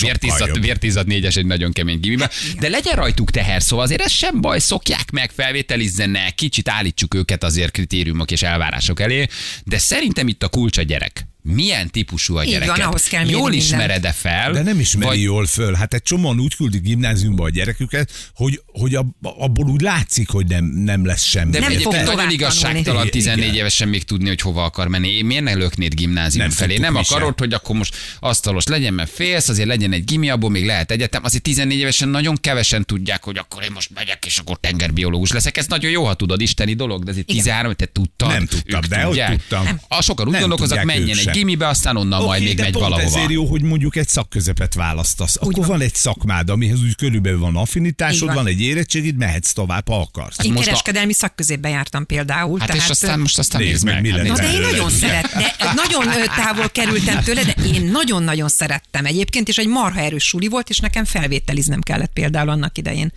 jobb. 0.48 0.62
vértizzat 0.62 1.06
négyes 1.06 1.36
egy 1.36 1.46
nagyon 1.46 1.72
kemény 1.72 2.00
gimibe. 2.00 2.30
De 2.60 2.70
legyen 2.70 2.96
rajtuk 2.96 3.32
teher, 3.32 3.62
szóval 3.62 3.86
azért 3.86 4.02
ez 4.02 4.12
sem 4.12 4.42
baj, 4.42 4.60
szokják 4.60 5.12
meg, 5.12 5.32
felvételizzenek, 5.36 6.36
kicsit 6.36 6.70
állítsuk 6.70 7.14
őket 7.14 7.44
azért 7.44 7.72
kritériumok 7.72 8.32
és 8.32 8.42
elvárások 8.42 9.00
elé, 9.00 9.28
de 9.64 9.78
szerintem 9.78 10.28
itt 10.28 10.44
a 10.44 10.48
kulcs 10.48 10.78
a 10.78 10.82
gyerek. 10.82 11.26
Milyen 11.44 11.90
típusú 11.90 12.36
a 12.36 12.44
Így 12.44 12.50
van, 12.58 12.60
gyerek? 12.68 12.86
ahhoz 12.88 13.04
kell 13.04 13.28
Jól 13.30 13.54
ismered-e 13.54 14.12
fel? 14.12 14.52
De 14.52 14.62
nem 14.62 14.80
ismeri 14.80 15.08
vagy- 15.08 15.22
jól 15.22 15.46
föl. 15.46 15.74
Hát 15.74 15.94
egy 15.94 16.02
csomóan 16.02 16.40
úgy 16.40 16.56
küldik 16.56 16.82
gimnáziumba 16.82 17.44
a 17.44 17.50
gyereküket, 17.50 18.12
hogy, 18.36 18.62
hogy 18.66 18.96
ab, 18.96 19.08
abból 19.22 19.66
úgy 19.70 19.82
látszik, 19.82 20.30
hogy 20.30 20.48
nem, 20.48 20.66
nem 20.66 21.06
lesz 21.06 21.24
semmi. 21.24 21.52
De 21.52 21.60
Nem 21.60 21.72
fog 21.80 21.94
nagyon 21.94 22.30
igazságtalan 22.32 22.84
tanulni. 22.84 23.10
14 23.10 23.44
Igen. 23.44 23.56
évesen 23.56 23.88
még 23.88 24.04
tudni, 24.04 24.28
hogy 24.28 24.42
hova 24.42 24.64
akar 24.64 24.88
menni. 24.88 25.10
Én 25.10 25.26
miért 25.26 25.44
ne 25.44 25.54
löknéd 25.54 25.94
gimnázium 25.94 26.44
Nem 26.46 26.54
felé? 26.56 26.78
Nem 26.78 26.94
sem. 26.94 27.04
akarod, 27.10 27.40
hogy 27.40 27.54
akkor 27.54 27.76
most 27.76 27.96
asztalos 28.20 28.66
legyen, 28.66 28.94
mert 28.94 29.10
félsz, 29.10 29.48
azért 29.50 29.68
legyen 29.68 29.94
egy 29.94 30.04
gimi, 30.04 30.30
abból 30.30 30.50
még 30.50 30.66
lehet 30.66 30.92
egyetem. 30.92 31.24
Azért 31.24 31.44
14 31.44 31.78
évesen 31.78 32.10
nagyon 32.10 32.36
kevesen 32.42 32.86
tudják, 32.86 33.24
hogy 33.24 33.38
akkor 33.38 33.64
én 33.64 33.72
most 33.74 33.90
megyek, 33.94 34.26
és 34.26 34.38
akkor 34.38 34.58
tengerbiológus 34.60 35.32
leszek. 35.32 35.58
Ez 35.58 35.66
nagyon 35.68 35.92
jó, 35.92 36.06
ha 36.06 36.14
tudod, 36.14 36.42
isteni 36.42 36.74
dolog, 36.74 37.04
de 37.04 37.12
azért 37.12 37.26
13, 37.26 37.74
te 37.74 37.86
tudtad. 37.86 38.30
Nem 38.30 38.46
tudtam, 38.46 38.82
de 38.90 38.96
hogy 38.98 39.06
tudják. 39.08 39.30
tudtam. 39.30 39.64
Nem. 39.64 39.80
A 39.88 40.02
sokan 40.02 40.26
úgy 40.26 40.32
Nem 40.32 40.42
gondolkoznak, 40.42 40.84
menjen 40.84 41.18
egy. 41.18 41.31
Gimibe, 41.32 41.68
aztán 41.68 41.98
onnan 41.98 42.20
Oké, 42.20 42.28
majd 42.28 42.44
még 42.44 42.56
de 42.56 42.62
megy 42.64 42.72
pont 42.72 42.84
valahova. 42.86 43.08
ezért 43.18 43.32
jó, 43.32 43.46
hogy 43.46 43.62
mondjuk 43.62 43.96
egy 43.96 44.08
szakközepet 44.08 44.74
választasz. 44.74 45.36
Akkor 45.36 45.54
van. 45.54 45.68
van. 45.68 45.82
egy 45.82 45.96
szakmád, 45.96 46.50
amihez 46.50 46.82
úgy 46.82 46.96
körülbelül 46.96 47.40
van 47.40 47.56
affinitásod, 47.56 48.26
van. 48.28 48.36
van 48.36 48.48
egy 48.48 48.62
érettségid, 48.62 49.16
mehetsz 49.16 49.52
tovább, 49.52 49.88
ha 49.88 50.00
akarsz. 50.00 50.38
Én 50.44 50.52
most 50.52 50.62
a- 50.64 50.66
kereskedelmi 50.66 51.14
szakközépbe 51.14 51.70
jártam 51.70 52.06
például. 52.06 52.60
Hát 52.60 52.68
tehát, 52.68 52.84
és 52.84 52.90
aztán 52.90 53.20
most 53.20 53.38
aztán 53.40 53.62
Nézd 53.62 53.72
nézd 53.72 53.86
meg, 53.86 53.94
meg. 53.94 54.22
mi 54.22 54.30
hát 54.30 54.38
Na 54.38 54.44
de 54.44 54.52
én 54.54 54.62
nagyon 54.62 54.90
szeret, 54.90 55.34
de 55.36 55.56
nagyon 55.76 56.08
távol 56.36 56.70
kerültem 56.70 57.24
tőle, 57.24 57.44
de 57.44 57.56
én 57.66 57.86
nagyon-nagyon 57.86 58.50
szerettem 58.50 59.06
egyébként, 59.06 59.48
és 59.48 59.58
egy 59.58 59.68
marha 59.68 60.00
erős 60.00 60.24
suli 60.24 60.48
volt, 60.48 60.70
és 60.70 60.80
nekem 60.80 61.06
felvételiznem 61.06 61.82
kellett 61.82 62.14
például 62.14 62.50
annak 62.50 62.78
idején. 62.78 63.12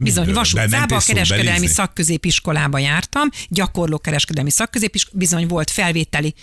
Bizony, 0.00 0.20
Miből? 0.26 0.38
Vasút 0.38 0.52
utcába, 0.54 0.70
Bementél 0.70 0.96
a 0.96 1.00
kereskedelmi 1.06 1.46
szóbelizni? 1.48 1.74
szakközépiskolába 1.74 2.78
jártam, 2.78 3.28
gyakorló 3.48 3.98
kereskedelmi 3.98 4.50
szakközépiskolába, 4.50 5.18
bizony 5.18 5.46
volt 5.46 5.70
felvételi 5.70 6.34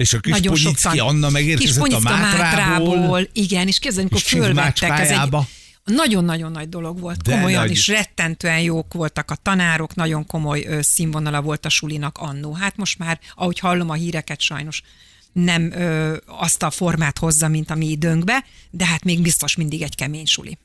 És 0.00 0.12
a 0.12 0.20
kis 0.20 0.40
tan- 0.82 0.98
Anna 0.98 1.26
Kis 1.26 1.32
megérkezett 1.34 1.82
a 1.92 1.98
Mátrából. 2.00 2.38
Mátrából, 2.38 3.28
igen, 3.32 3.66
és 3.66 3.78
képzeld, 3.78 4.00
amikor 4.10 4.18
És 4.18 4.28
fölvettek, 4.28 4.98
ez 4.98 5.10
egy 5.10 5.30
nagyon-nagyon 5.84 6.52
nagy 6.52 6.68
dolog 6.68 7.00
volt, 7.00 7.22
De 7.22 7.34
komolyan 7.34 7.60
nagy. 7.62 7.70
is 7.70 7.86
rettentően 7.88 8.60
jók 8.60 8.92
voltak 8.92 9.30
a 9.30 9.34
tanárok, 9.34 9.94
nagyon 9.94 10.26
komoly 10.26 10.64
ö, 10.68 10.82
színvonala 10.82 11.40
volt 11.42 11.64
a 11.66 11.68
sulinak 11.68 12.18
annó. 12.18 12.52
Hát 12.54 12.76
most 12.76 12.98
már, 12.98 13.20
ahogy 13.34 13.58
hallom 13.58 13.90
a 13.90 13.94
híreket, 13.94 14.40
sajnos 14.40 14.82
nem 15.32 15.72
ö, 15.72 16.16
azt 16.26 16.62
a 16.62 16.70
formát 16.70 17.18
hozza, 17.18 17.48
mint 17.48 17.70
a 17.70 17.74
mi 17.74 17.86
időnkbe, 17.90 18.44
de 18.70 18.86
hát 18.86 19.04
még 19.04 19.20
biztos 19.22 19.56
mindig 19.56 19.82
egy 19.82 19.94
kemény 19.94 20.26
suli. 20.26 20.58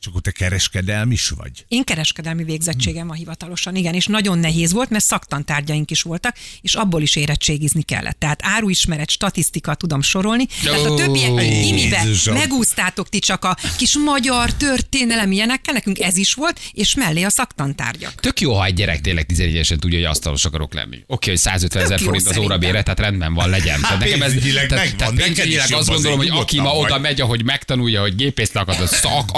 És 0.00 0.06
akkor 0.06 0.20
te 0.20 0.30
kereskedelm 0.30 1.10
is 1.10 1.28
vagy? 1.28 1.64
Én 1.68 1.84
kereskedelmi 1.84 2.44
végzettségem 2.44 3.10
a 3.10 3.12
hivatalosan, 3.12 3.76
igen, 3.76 3.94
és 3.94 4.06
nagyon 4.06 4.38
nehéz 4.38 4.72
volt, 4.72 4.90
mert 4.90 5.04
szaktantárgyaink 5.04 5.90
is 5.90 6.02
voltak, 6.02 6.36
és 6.60 6.74
abból 6.74 7.02
is 7.02 7.16
érettségizni 7.16 7.82
kellett. 7.82 8.18
Tehát 8.18 8.40
áruismeret, 8.42 9.10
statisztika 9.10 9.74
tudom 9.74 10.02
sorolni. 10.02 10.46
Tehát 10.62 10.84
a 10.84 10.94
többiek 10.94 11.34
gimibe 11.34 12.02
Jézusom. 12.04 12.34
megúztátok 12.34 13.08
ti 13.08 13.18
csak 13.18 13.44
a 13.44 13.56
kis 13.76 13.96
magyar 14.04 14.52
történelem 14.52 15.32
ilyenekkel, 15.32 15.74
nekünk 15.74 15.98
ez 15.98 16.16
is 16.16 16.34
volt, 16.34 16.60
és 16.72 16.94
mellé 16.94 17.22
a 17.22 17.30
szaktantárgyak. 17.30 18.14
Tök 18.14 18.40
jó, 18.40 18.54
ha 18.54 18.64
egy 18.64 18.74
gyerek 18.74 19.00
tényleg 19.00 19.26
11 19.26 19.54
évesen 19.54 19.78
tudja, 19.78 19.98
hogy 19.98 20.06
asztalos 20.06 20.44
akarok 20.44 20.74
lenni. 20.74 21.04
Oké, 21.06 21.30
hogy 21.30 21.38
150 21.38 21.82
ezer 21.82 22.00
forint 22.00 22.26
az 22.26 22.36
órabére, 22.36 22.82
tehát 22.82 23.00
rendben 23.00 23.34
van, 23.34 23.48
legyen. 23.48 23.80
Tehát 23.80 23.98
nekem 23.98 24.22
ez, 24.22 24.32
tehát, 24.68 24.96
tehát 24.96 25.14
pénzügyileg 25.14 25.72
azt 25.72 25.88
gondolom, 25.88 26.18
hogy 26.18 26.28
aki 26.28 26.60
ma 26.60 26.74
oda 26.74 26.98
megy, 26.98 27.20
ahogy 27.20 27.44
megtanulja, 27.44 28.00
hogy 28.00 28.14
gépészt 28.14 28.56
akad, 28.56 28.80
az 28.80 28.94
szak, 28.94 29.30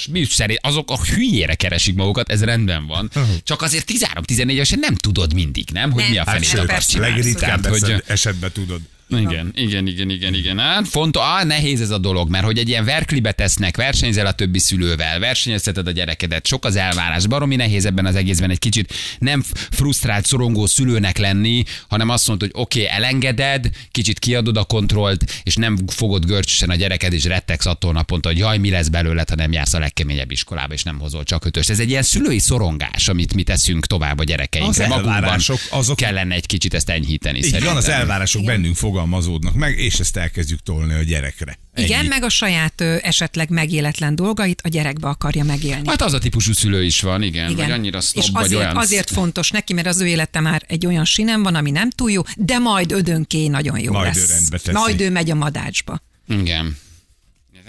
asztalos, 0.00 0.06
mi 0.06 0.24
szerint, 0.24 0.58
azok 0.62 0.90
a 0.90 0.98
hülyére 1.04 1.54
keresik 1.54 1.94
magukat, 1.94 2.30
ez 2.30 2.44
rendben 2.44 2.86
van. 2.86 3.10
Csak 3.42 3.62
azért 3.62 3.90
13-14 3.90 4.50
évesen 4.50 4.78
nem 4.78 4.94
tudod 4.94 5.34
mindig, 5.34 5.68
nem? 5.72 5.90
Hogy 5.90 6.02
Nem. 6.02 6.10
mi 6.10 6.18
a 6.18 6.24
Hát 6.24 6.34
fenét 6.34 6.48
sőt, 6.48 6.60
akarsz 6.60 6.86
csinálni. 6.88 7.14
Legritkább 7.16 7.66
hogy, 7.66 8.02
esetben 8.06 8.52
tudod. 8.52 8.80
Igen, 9.18 9.52
igen, 9.54 9.86
igen, 9.86 10.10
igen, 10.10 10.34
igen. 10.34 10.58
Hát 10.58 10.88
fontos, 10.88 11.22
ah, 11.22 11.44
nehéz 11.44 11.80
ez 11.80 11.90
a 11.90 11.98
dolog, 11.98 12.30
mert 12.30 12.44
hogy 12.44 12.58
egy 12.58 12.68
ilyen 12.68 12.84
verklibe 12.84 13.32
tesznek, 13.32 13.76
versenyzel 13.76 14.26
a 14.26 14.32
többi 14.32 14.58
szülővel, 14.58 15.18
versenyezteted 15.18 15.86
a 15.86 15.90
gyerekedet, 15.90 16.46
sok 16.46 16.64
az 16.64 16.76
elvárás, 16.76 17.26
baromi 17.26 17.56
nehéz 17.56 17.84
ebben 17.84 18.06
az 18.06 18.14
egészben 18.14 18.50
egy 18.50 18.58
kicsit 18.58 18.94
nem 19.18 19.42
frusztrált, 19.70 20.26
szorongó 20.26 20.66
szülőnek 20.66 21.18
lenni, 21.18 21.64
hanem 21.88 22.08
azt 22.08 22.28
mondod, 22.28 22.50
hogy 22.50 22.62
oké, 22.62 22.82
okay, 22.82 22.96
elengeded, 22.96 23.70
kicsit 23.90 24.18
kiadod 24.18 24.56
a 24.56 24.64
kontrollt, 24.64 25.40
és 25.42 25.54
nem 25.54 25.78
fogod 25.86 26.24
görcsösen 26.24 26.70
a 26.70 26.74
gyereked, 26.74 27.12
és 27.12 27.24
rettegsz 27.24 27.66
attól 27.66 27.92
naponta, 27.92 28.28
hogy 28.28 28.38
jaj, 28.38 28.58
mi 28.58 28.70
lesz 28.70 28.88
belőled, 28.88 29.28
ha 29.28 29.34
nem 29.34 29.52
jársz 29.52 29.74
a 29.74 29.78
legkeményebb 29.78 30.30
iskolába, 30.30 30.74
és 30.74 30.82
nem 30.82 30.98
hozol 30.98 31.24
csak 31.24 31.44
ötöst. 31.44 31.70
Ez 31.70 31.80
egy 31.80 31.88
ilyen 31.88 32.02
szülői 32.02 32.38
szorongás, 32.38 33.08
amit 33.08 33.34
mi 33.34 33.42
teszünk 33.42 33.86
tovább 33.86 34.18
a 34.18 34.24
gyerekeinkre. 34.24 34.84
Az 34.84 34.88
Magunkban 34.88 35.14
elvárások, 35.14 35.58
azok- 35.70 35.96
kellene 35.96 36.34
egy 36.34 36.46
kicsit 36.46 36.74
ezt 36.74 36.90
enyhíteni. 36.90 37.38
Így 37.38 37.64
van, 37.64 37.76
az 37.76 37.88
elvárások 37.88 38.44
bennünk 38.44 38.76
fogalmazódnak 39.00 39.54
meg, 39.54 39.78
és 39.78 40.00
ezt 40.00 40.16
elkezdjük 40.16 40.60
tolni 40.60 40.94
a 40.94 41.02
gyerekre. 41.02 41.58
Igen, 41.74 41.98
Ennyi. 41.98 42.08
meg 42.08 42.22
a 42.22 42.28
saját 42.28 42.80
ö, 42.80 42.96
esetleg 43.02 43.50
megéletlen 43.50 44.14
dolgait 44.14 44.60
a 44.64 44.68
gyerekbe 44.68 45.08
akarja 45.08 45.44
megélni. 45.44 45.88
Hát 45.88 46.02
az 46.02 46.12
a 46.12 46.18
típusú 46.18 46.52
szülő 46.52 46.84
is 46.84 47.00
van, 47.00 47.22
igen, 47.22 47.50
igen. 47.50 47.66
vagy 47.66 47.78
annyira 47.78 48.00
snob, 48.00 48.24
és 48.24 48.30
vagy 48.30 48.44
azért, 48.44 48.60
olyan... 48.60 48.76
azért 48.76 49.10
fontos 49.10 49.50
neki, 49.50 49.72
mert 49.72 49.86
az 49.86 50.00
ő 50.00 50.06
élete 50.06 50.40
már 50.40 50.62
egy 50.66 50.86
olyan 50.86 51.04
sinem 51.04 51.42
van, 51.42 51.54
ami 51.54 51.70
nem 51.70 51.90
túl 51.90 52.10
jó, 52.10 52.22
de 52.36 52.58
majd 52.58 52.92
ödönké 52.92 53.46
nagyon 53.46 53.80
jó 53.80 53.92
Majd 53.92 54.16
ő 54.16 54.20
lesz. 54.20 54.28
rendbe 54.28 54.58
teszi. 54.58 54.72
Majd 54.72 55.00
ő 55.00 55.10
megy 55.10 55.30
a 55.30 55.34
madácsba. 55.34 56.02
Igen. 56.28 56.76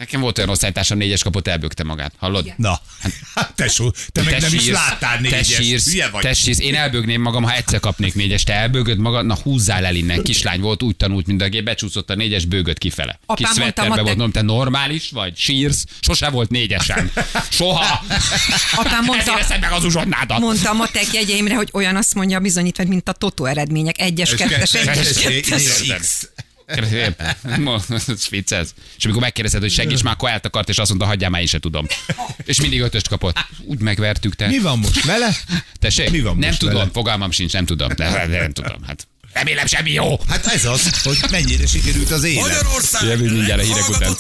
Nekem 0.02 0.22
volt 0.22 0.38
olyan 0.38 0.50
osztálytársam, 0.50 0.98
négyes 0.98 1.24
kapott, 1.24 1.48
elbökte 1.48 1.84
magát. 1.84 2.14
Hallod? 2.18 2.54
Na, 2.58 2.82
hát 3.36 3.54
tesó, 3.56 3.94
te 4.12 4.22
meg 4.22 4.42
nem 4.42 4.54
is 4.54 4.68
láttál 4.68 5.16
te 5.16 5.20
négyes. 5.22 5.48
sírsz, 5.48 5.92
Hülye 5.92 6.10
vagy. 6.10 6.22
te 6.22 6.34
sírsz. 6.34 6.60
Én 6.60 6.76
elbögném 6.76 7.22
magam, 7.22 7.44
ha 7.44 7.54
egyszer 7.56 7.80
kapnék 7.80 8.14
négyes. 8.14 8.44
Te 8.44 8.54
elbögöd 8.54 8.98
magad, 8.98 9.26
na 9.26 9.38
húzzál 9.44 9.86
el 9.86 9.96
innen. 9.96 10.24
Kislány 10.24 10.60
volt, 10.60 10.84
úgy 10.84 10.96
tanult, 10.96 11.26
mint 11.28 11.42
a 11.42 11.48
gép, 11.48 11.64
becsúszott 11.64 12.10
a 12.10 12.16
négyes, 12.16 12.46
bőgött 12.46 12.78
kifele. 12.78 13.20
Apám 13.26 13.36
Kis 13.36 13.48
szvetterbe 13.56 13.96
volt, 13.96 14.06
mondom, 14.06 14.32
te 14.32 14.42
normális 14.42 15.10
vagy? 15.12 15.38
Sírsz? 15.38 15.86
Sose 16.00 16.30
volt 16.30 16.50
négyesen. 16.50 17.12
Soha. 17.50 18.06
Apám 18.76 19.04
mondta, 19.04 19.40
Ezért 19.40 19.62
meg 19.62 19.72
az 19.72 19.84
uzsonnádat. 19.84 20.40
mondta 20.40 20.70
a 20.70 20.74
matek 20.74 21.14
jegyeimre, 21.14 21.56
hogy 21.56 21.70
olyan 21.74 21.96
azt 21.96 22.14
mondja 22.16 22.38
a 22.38 22.42
bizonyítvány, 22.42 22.88
mint 22.88 23.10
a 23.10 23.12
totó 23.14 23.46
eredmények. 23.46 24.00
Egyes, 24.02 24.36
kettes, 24.36 24.74
egyes, 24.74 25.14
kettes, 25.14 26.28
vicces. 28.30 28.68
És 28.98 29.04
amikor 29.04 29.22
megkérdezted, 29.22 29.62
hogy 29.62 29.72
segíts 29.72 30.04
már, 30.04 30.14
akkor 30.14 30.30
eltakart, 30.30 30.70
és 30.70 30.78
azt 30.78 30.90
mondta, 30.90 31.08
hagyjál 31.08 31.30
már, 31.30 31.42
én 31.42 31.48
se 31.48 31.60
tudom. 31.60 31.86
És 32.44 32.62
mindig 32.62 32.82
ötöst 32.82 33.08
kapott. 33.08 33.38
Úgy 33.66 33.80
megvertük 33.80 34.36
te. 34.36 34.48
Mi 34.48 34.60
van 34.60 34.80
most 34.80 35.06
vele? 35.06 35.36
Tessék? 35.80 36.10
Mi 36.10 36.20
van 36.20 36.38
nem 36.38 36.48
most 36.48 36.60
tudom, 36.60 36.76
vele? 36.76 36.90
fogalmam 36.94 37.32
sincs, 37.32 37.54
nem 37.54 37.66
tudom. 37.66 37.90
De, 37.96 38.28
de 38.28 38.40
nem 38.40 38.52
tudom. 38.52 38.84
Hát 38.84 39.08
remélem 39.34 39.66
semmi 39.66 39.92
jó. 39.92 40.20
Hát 40.28 40.46
ez 40.46 40.66
az, 40.66 41.04
hogy 41.04 41.18
mennyire 41.32 41.68
sikerült 41.68 42.12
az 42.12 42.24
élet. 42.24 42.42
Magyarország 42.42 43.04
Jövünk 43.04 43.32
mindjárt 43.32 43.62
a 43.62 43.64
hírek 43.64 43.90
után. 43.90 44.16